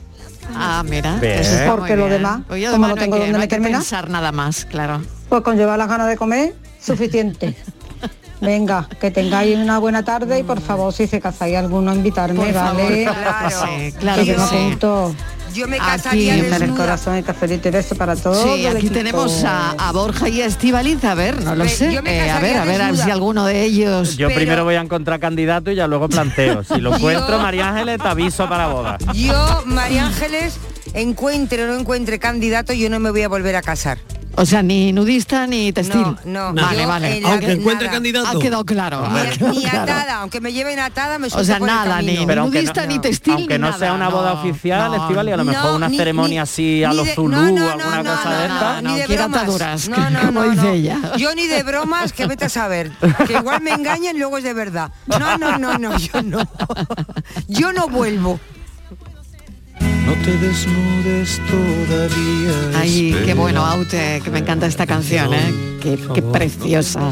[0.54, 1.16] Ah, mira.
[1.16, 1.42] Bien.
[1.68, 3.82] Porque lo demás, Oye, como no tengo que- dónde no hay que meterme nada.
[3.84, 5.02] pensar nada más, claro.
[5.30, 6.54] Pues con llevar las ganas de comer,
[6.94, 7.56] suficiente.
[8.42, 12.54] Venga, que tengáis una buena tarde y por favor, si se casáis alguno, invitarme, Por
[12.54, 13.04] favor, ¿vale?
[13.04, 14.78] claro, sí, claro que que yo me.
[15.54, 18.44] Yo me Aquí- casaría en el corazón y cafelito y beso para todos.
[18.56, 21.92] Sí, aquí tenemos a, a Borja y a Estivaliz, a ver, no lo sé.
[21.92, 24.16] Eh, a ver, casaría a ver, a ver si alguno de ellos.
[24.16, 26.64] Yo primero voy a encontrar candidato y ya luego planteo.
[26.64, 28.98] Si lo encuentro, María Ángeles, te aviso para boda.
[29.16, 30.54] Yo, María Ángeles,
[30.94, 33.98] encuentre o no encuentre candidato, yo no me voy a volver a casar.
[34.36, 36.02] O sea, ni nudista ni textil.
[36.24, 36.62] No, no.
[36.62, 37.22] Vale, Yo, vale.
[37.26, 37.98] Aunque encuentre nada.
[37.98, 38.28] candidato.
[38.38, 39.04] Ha quedado claro.
[39.04, 39.80] ha Ni, quedado ni claro.
[39.92, 43.00] atada, aunque me lleven atada, me O sea, por nada, ni Pero nudista, no- ni
[43.00, 45.02] textil, Aunque ni no nada, sea una boda no, oficial, no.
[45.02, 47.52] Estival, y a lo No, mejor una ni- ceremonia ni- así a los Zulú no,
[47.52, 48.82] no, o alguna no, cosa no, de no, esta.
[48.82, 49.42] ni de quiero bromas.
[49.42, 50.70] ataduras, No, no, como no, dice no.
[50.70, 51.00] ella.
[51.18, 52.92] Yo ni de bromas, que vete a saber.
[53.28, 54.92] Que igual me engañan y luego es de verdad.
[55.08, 56.48] No, no, no, no, yo no.
[57.48, 58.40] Yo no vuelvo.
[60.10, 62.80] No te desnudes todavía.
[62.80, 65.54] Ay, qué bueno, Aute, que me encanta esta canción, ¿eh?
[65.80, 67.12] Qué, qué preciosa.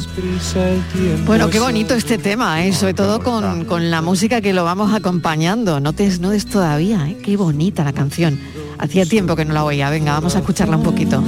[1.27, 2.73] Bueno, qué bonito este tema, ¿eh?
[2.73, 5.79] sobre todo con, con la música que lo vamos acompañando.
[5.79, 7.19] No te desnudes todavía, ¿eh?
[7.23, 8.39] qué bonita la canción.
[8.79, 9.91] Hacía tiempo que no la oía.
[9.91, 11.23] Venga, vamos a escucharla un poquito.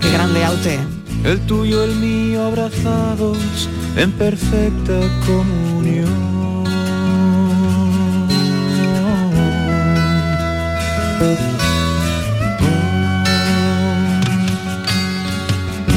[0.00, 0.80] Qué grande Aute.
[1.22, 3.38] El tuyo, el mío, abrazados
[3.96, 6.33] en perfecta comunión.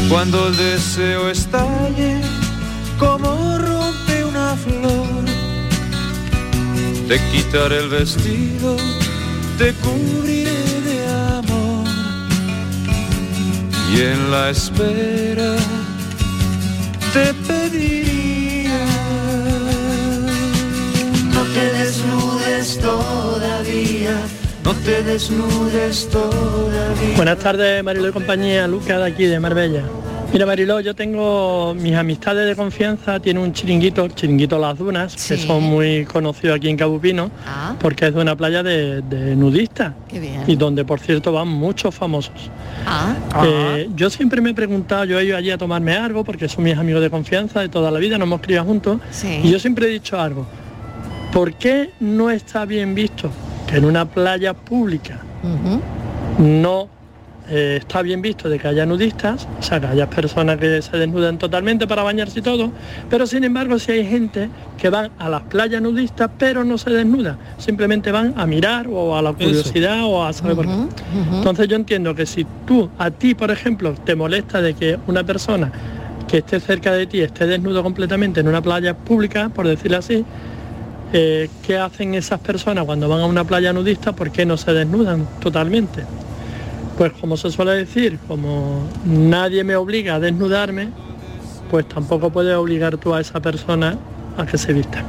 [0.09, 2.22] Cuando el deseo estalle,
[2.97, 5.26] como rompe una flor,
[7.07, 8.78] te quitaré el vestido,
[9.57, 11.07] te cubriré de
[11.38, 11.88] amor.
[13.93, 15.55] Y en la espera
[17.13, 18.38] te pediría
[21.34, 24.15] no te desnudes todavía,
[24.68, 27.15] no te desnudes todavía.
[27.15, 29.84] Buenas tardes, Mariló y compañía, Lucas de aquí de Marbella.
[30.34, 35.38] Mira, Mariló, yo tengo mis amistades de confianza, tiene un chiringuito, chiringuito Las Dunas, que
[35.38, 37.32] son muy conocidos aquí en Cabupino,
[37.80, 39.93] porque es de una playa de, de nudistas.
[40.47, 42.34] Y donde, por cierto, van muchos famosos.
[42.86, 43.15] Ah.
[43.45, 46.65] Eh, yo siempre me he preguntado, yo he ido allí a tomarme algo, porque son
[46.65, 49.39] mis amigos de confianza de toda la vida, nos hemos criado juntos, Sí.
[49.45, 50.45] y yo siempre he dicho algo,
[51.32, 53.32] ¿por qué no está bien visto
[53.68, 55.20] que en una playa pública
[56.39, 56.89] no
[57.49, 60.97] eh, está bien visto de que haya nudistas, o sea, que haya personas que se
[60.97, 62.72] desnudan totalmente para bañarse y todo,
[63.09, 66.89] pero sin embargo si hay gente que van a las playas nudistas pero no se
[66.89, 70.74] desnuda, simplemente van a mirar o a la curiosidad o a saber por qué.
[71.36, 75.24] Entonces yo entiendo que si tú, a ti por ejemplo, te molesta de que una
[75.24, 75.72] persona
[76.28, 80.26] que esté cerca de ti esté desnudo completamente en una playa pública, por decirlo así,
[81.14, 84.14] eh, ¿qué hacen esas personas cuando van a una playa nudista?
[84.14, 86.03] ¿Por qué no se desnudan totalmente?
[86.97, 90.89] Pues como se suele decir, como nadie me obliga a desnudarme,
[91.70, 93.97] pues tampoco puedes obligar tú a esa persona
[94.38, 95.03] a que se vista.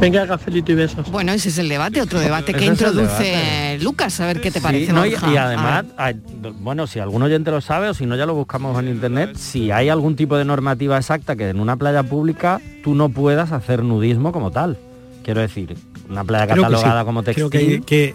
[0.00, 1.08] Venga, cafelito y besos.
[1.10, 3.78] Bueno, ese es el debate, otro debate que introduce debate.
[3.80, 4.92] Lucas, a ver qué te Sí, parece.
[4.92, 6.20] no, y, además, hay-
[6.60, 9.70] bueno, si algún oyente lo sabe o si no ya lo buscamos en internet, si
[9.70, 13.84] hay algún tipo de normativa exacta que en una playa pública tú no puedas hacer
[13.84, 14.76] nudismo como tal.
[15.24, 15.74] Quiero decir,
[16.08, 17.06] una playa Creo catalogada sí.
[17.06, 17.48] como textil.
[17.48, 18.14] Creo que, hay- que-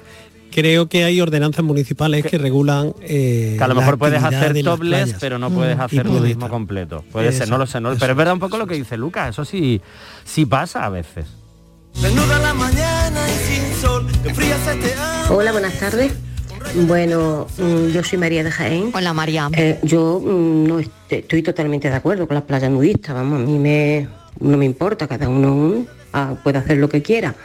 [0.52, 5.16] creo que hay ordenanzas municipales que regulan eh, que a lo mejor puedes hacer playas.
[5.20, 5.82] pero no puedes Mm.
[5.82, 6.50] hacer nudismo estar.
[6.50, 7.04] completo.
[7.12, 9.30] Puede ser, no lo sé, no, pero es verdad un poco lo que dice Lucas,
[9.30, 9.82] eso sí,
[10.24, 11.26] sí pasa a veces.
[12.02, 14.06] La mañana y sin sol.
[15.30, 16.14] Hola, buenas tardes.
[16.88, 18.92] Bueno, mm, yo soy María de Jaén.
[18.94, 19.50] Hola María.
[19.84, 23.58] yo mm, no est- estoy totalmente de acuerdo con las playas nudistas, vamos, a mí
[23.58, 24.08] me,
[24.40, 27.36] no me importa, cada uno ah, puede hacer lo que quiera.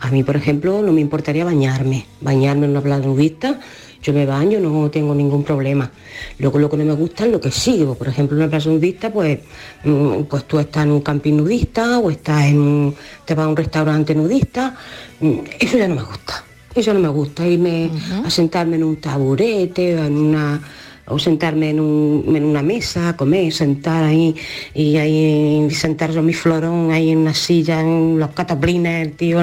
[0.00, 3.58] A mí, por ejemplo, no me importaría bañarme, bañarme en una playa nudista,
[4.02, 5.90] yo me baño, no tengo ningún problema.
[6.38, 8.70] Luego lo que no me gusta es lo que sigue, por ejemplo, en una playa
[8.70, 9.38] nudista, pues,
[9.84, 12.94] mm, pues tú estás en un camping nudista o estás en un-
[13.24, 14.76] te vas a un restaurante nudista,
[15.20, 16.44] mm, eso ya no me gusta.
[16.74, 17.90] Eso no me gusta, irme
[18.22, 20.60] a sentarme en un taburete o en una
[21.08, 24.34] o sentarme en, un- en una mesa, a comer, sentar ahí
[24.74, 29.40] y ahí sentar yo mi florón ahí en una silla, en los cataplines, tío.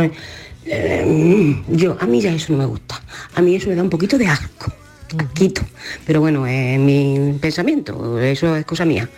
[0.66, 3.02] Eh, yo, a mí ya eso no me gusta.
[3.36, 4.72] A mí eso me da un poquito de asco,
[5.18, 5.62] asquito.
[6.06, 9.10] Pero bueno, es mi pensamiento, eso es cosa mía.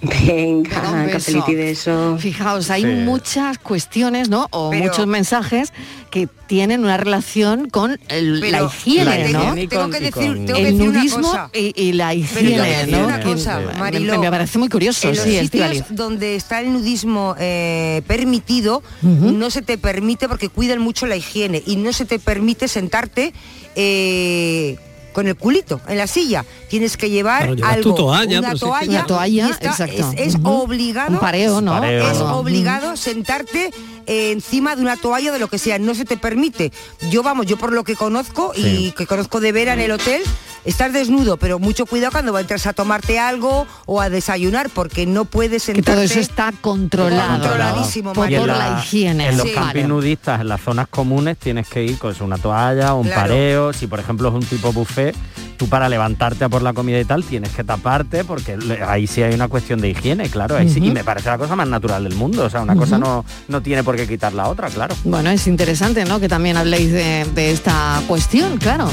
[0.00, 2.16] Venga, cafelito y beso.
[2.20, 2.86] Fijaos, hay Sí.
[2.88, 4.46] muchas cuestiones, ¿no?
[4.50, 5.72] O Pero- muchos mensajes
[6.10, 9.54] que tienen una relación con el- la higiene, ¿no?
[9.68, 11.50] tengo que decir- tengo que el una nudismo cosa.
[11.52, 13.06] y, y la higiene, ¿no?
[13.06, 16.72] una cosa, me- Mariló, me, parece muy curioso, en los sí, sitios donde está el
[16.72, 22.04] nudismo eh, permitido, no se te permite porque cuidan mucho la higiene y no se
[22.04, 23.32] te permite sentarte
[23.74, 24.76] eh,
[25.18, 26.44] con el culito en la silla.
[26.68, 30.12] Tienes que llevar Claro, algo, tu toalla, una sí toalla, Una toalla, y está- exacto.
[30.16, 30.48] Es, es Ujú.
[30.48, 31.72] obligado, Un pareo, ¿no?
[31.72, 32.08] Pareo.
[32.08, 33.72] Es obligado sentarte
[34.08, 35.78] eh, encima de una toalla de lo que sea.
[35.78, 36.72] No se te permite.
[37.10, 38.94] Yo vamos, yo por lo que conozco y Sí.
[38.96, 40.22] que conozco de vera en el hotel,
[40.64, 45.24] estás desnudo, pero mucho cuidado cuando entras a tomarte algo o a desayunar, porque no
[45.26, 45.92] puedes Que sentarte.
[45.92, 47.40] todo eso está controlado.
[47.40, 49.28] Controladísimo, por, por la, higiene.
[49.28, 49.54] En los Sí.
[49.54, 53.20] campings nudistas, en las zonas comunes, tienes que ir con eso, una toalla, un Claro.
[53.22, 53.72] pareo.
[53.72, 55.14] Si por ejemplo es un tipo buffet,
[55.56, 58.56] tú para levantarte a por la comida y tal tienes que taparte porque
[58.86, 60.56] ahí sí hay una cuestión de higiene, claro.
[60.56, 60.78] ahí sí.
[60.78, 60.88] Ujú.
[60.88, 62.44] Y me parece la cosa más natural del mundo.
[62.44, 64.94] O sea, una cosa no, no tiene por qué quitar la otra, claro.
[65.04, 66.20] Bueno, es interesante, ¿no?
[66.20, 68.88] Que también habléis de, de esta cuestión, claro.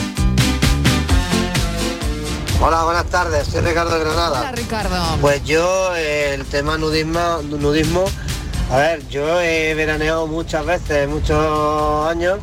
[2.62, 4.40] Hola, buenas tardes, soy Ricardo de Granada.
[4.40, 5.18] Hola, Ricardo.
[5.22, 8.06] Pues yo, eh, el tema nudismo, nudismo,
[8.72, 12.40] a ver, yo he veraneado muchas veces, muchos años,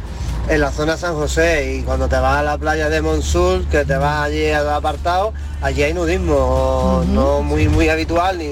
[0.49, 3.67] en la zona de San José y cuando te vas a la playa de Monsul,
[3.69, 5.33] que te vas allí a los apartados,
[5.63, 8.51] allí hay nudismo, no muy muy habitual ni,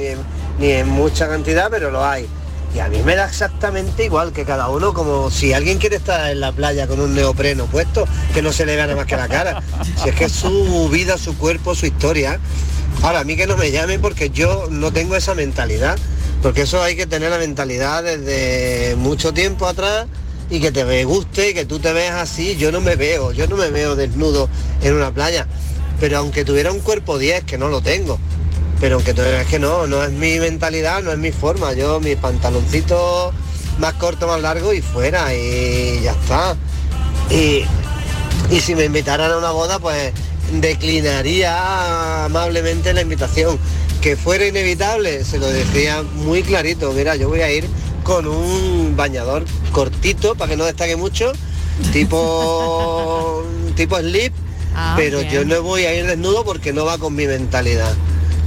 [0.59, 2.29] ni en mucha cantidad, pero lo hay.
[2.75, 6.31] Y a mí me da exactamente igual que cada uno, como si alguien quiere estar
[6.31, 9.17] en la playa con un neopreno puesto, que no se le vea nada más que
[9.17, 9.63] la cara.
[10.03, 12.39] Si es que es su vida, su cuerpo, su historia.
[13.03, 15.99] Ahora, a mí que no me llamen porque yo no tengo esa mentalidad.
[16.43, 20.07] Porque eso hay que tener la mentalidad desde mucho tiempo atrás
[20.49, 22.57] y que te guste que tú te veas así.
[22.57, 24.49] Yo no me veo, yo no me veo desnudo
[24.81, 25.47] en una playa.
[25.99, 28.19] Pero aunque tuviera un cuerpo 10, que no lo tengo,
[28.81, 31.73] pero aunque tú es que no, no es mi mentalidad, no es mi forma.
[31.75, 33.33] Yo mis pantaloncitos
[33.79, 36.57] más cortos, más largos y fuera y ya está.
[37.31, 37.65] Y,
[38.51, 40.13] y si me invitaran a una boda, pues
[40.53, 43.59] declinaría amablemente la invitación.
[44.01, 46.91] Que fuera inevitable, se lo decía muy clarito.
[46.93, 47.69] Mira, yo voy a ir
[48.03, 51.33] con un bañador cortito para que no destaque mucho,
[51.93, 53.45] tipo
[53.77, 54.33] tipo slip,
[54.75, 55.31] Ah, pero bien.
[55.33, 57.93] yo no voy a ir desnudo porque no va con mi mentalidad.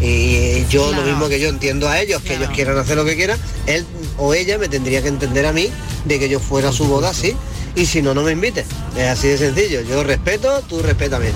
[0.05, 3.15] Y yo lo mismo que yo entiendo a ellos, que ellos quieran hacer lo que
[3.15, 3.85] quieran, él
[4.17, 5.69] o ella me tendría que entender a mí
[6.03, 7.33] de que yo fuera a su boda así.
[7.75, 8.65] Y si no, no me invite.
[8.97, 9.79] Es así de sencillo.
[9.81, 11.27] Yo respeto, tú respétame.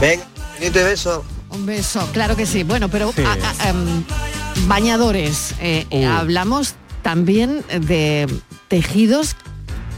[0.00, 0.24] Venga,
[0.58, 1.24] bonito y beso.
[1.50, 2.62] Un beso, claro que sí.
[2.64, 3.22] Bueno, pero Sí.
[3.22, 4.02] a- a- em,
[4.66, 5.54] bañadores.
[5.60, 6.06] eh, Uh.
[6.06, 8.26] Hablamos también de
[8.68, 9.36] tejidos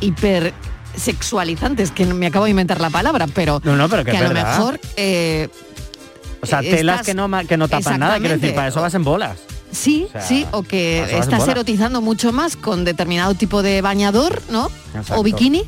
[0.01, 4.23] hipersexualizantes, que no me acabo de inventar la palabra, pero, No, no, pero que a
[4.23, 4.81] lo mejor...
[4.97, 5.49] eh,
[6.45, 8.95] O sea, telas estás- que no, que no tapan nada, quiero decir, para eso vas
[8.95, 9.39] en bolas.
[9.73, 14.41] Sí, O sea, sí, o que estás erotizando mucho más con determinado tipo de bañador,
[14.51, 14.71] ¿no?
[14.95, 15.21] Exacto.
[15.21, 15.65] O bikini,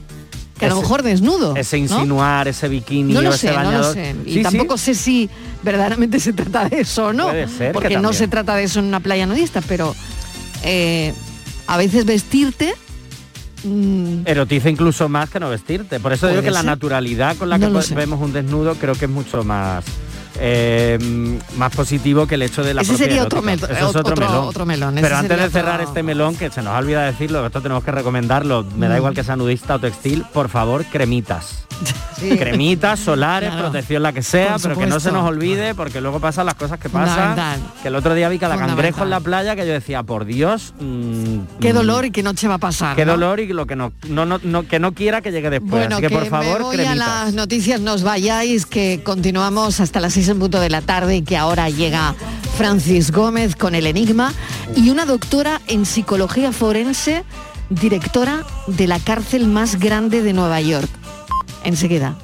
[0.59, 1.57] que a lo mejor desnudo.
[1.57, 1.83] Ese ¿no?
[1.83, 3.85] insinuar, ese bikini No o ese sé, no bañador.
[3.87, 4.15] lo sé.
[4.25, 4.43] Y Sí, sí.
[4.43, 5.29] tampoco sé si
[5.65, 7.25] verdaderamente se trata de eso o no.
[7.29, 9.95] Puede ser que porque no se trata de eso en una playa nudista, pero
[10.63, 11.13] eh,
[11.67, 12.75] a veces vestirte.
[13.65, 15.99] mm, Erotiza incluso más que no vestirte.
[16.01, 19.07] Por eso digo que la naturalidad con la No que vemos un desnudo creo que
[19.07, 19.85] es mucho más
[20.41, 20.99] eh,
[21.57, 24.01] más positivo que el hecho de la Ese propia sería otro mel- Eso es otro-
[24.01, 24.45] otro, melón.
[24.49, 27.61] otro melón, Pero antes de cerrar este melón, que se nos ha olvidado decirlo, esto
[27.61, 28.99] tenemos que recomendarlo, me da Mm.
[28.99, 31.65] igual que sea nudista o textil, por favor, cremitas.
[32.19, 33.65] Cremitas, solares, Claro.
[33.71, 36.79] protección la que sea, pero que no se nos olvide porque luego pasan las cosas
[36.79, 37.61] que pasan.
[37.83, 40.73] Que el otro día vi cada cangrejo en la playa que yo decía, por Dios,
[40.81, 42.97] mm, qué mm, dolor y qué noche va a pasar.
[42.97, 43.13] Qué ¿no?
[43.13, 45.71] dolor y lo que no, no, no, no- que no quiera que llegue después.
[45.71, 46.97] Bueno, Así que, por favor, me voy a cremitas.
[47.25, 51.37] las noticias, nos vayáis, que continuamos hasta las 6 en punto de la tarde que
[51.37, 52.15] ahora llega
[52.57, 54.33] Francis Gómez con el enigma
[54.75, 57.25] y una doctora en psicología forense,
[57.71, 60.89] directora de la cárcel más grande de Nueva York.
[61.65, 62.17] Enseguida.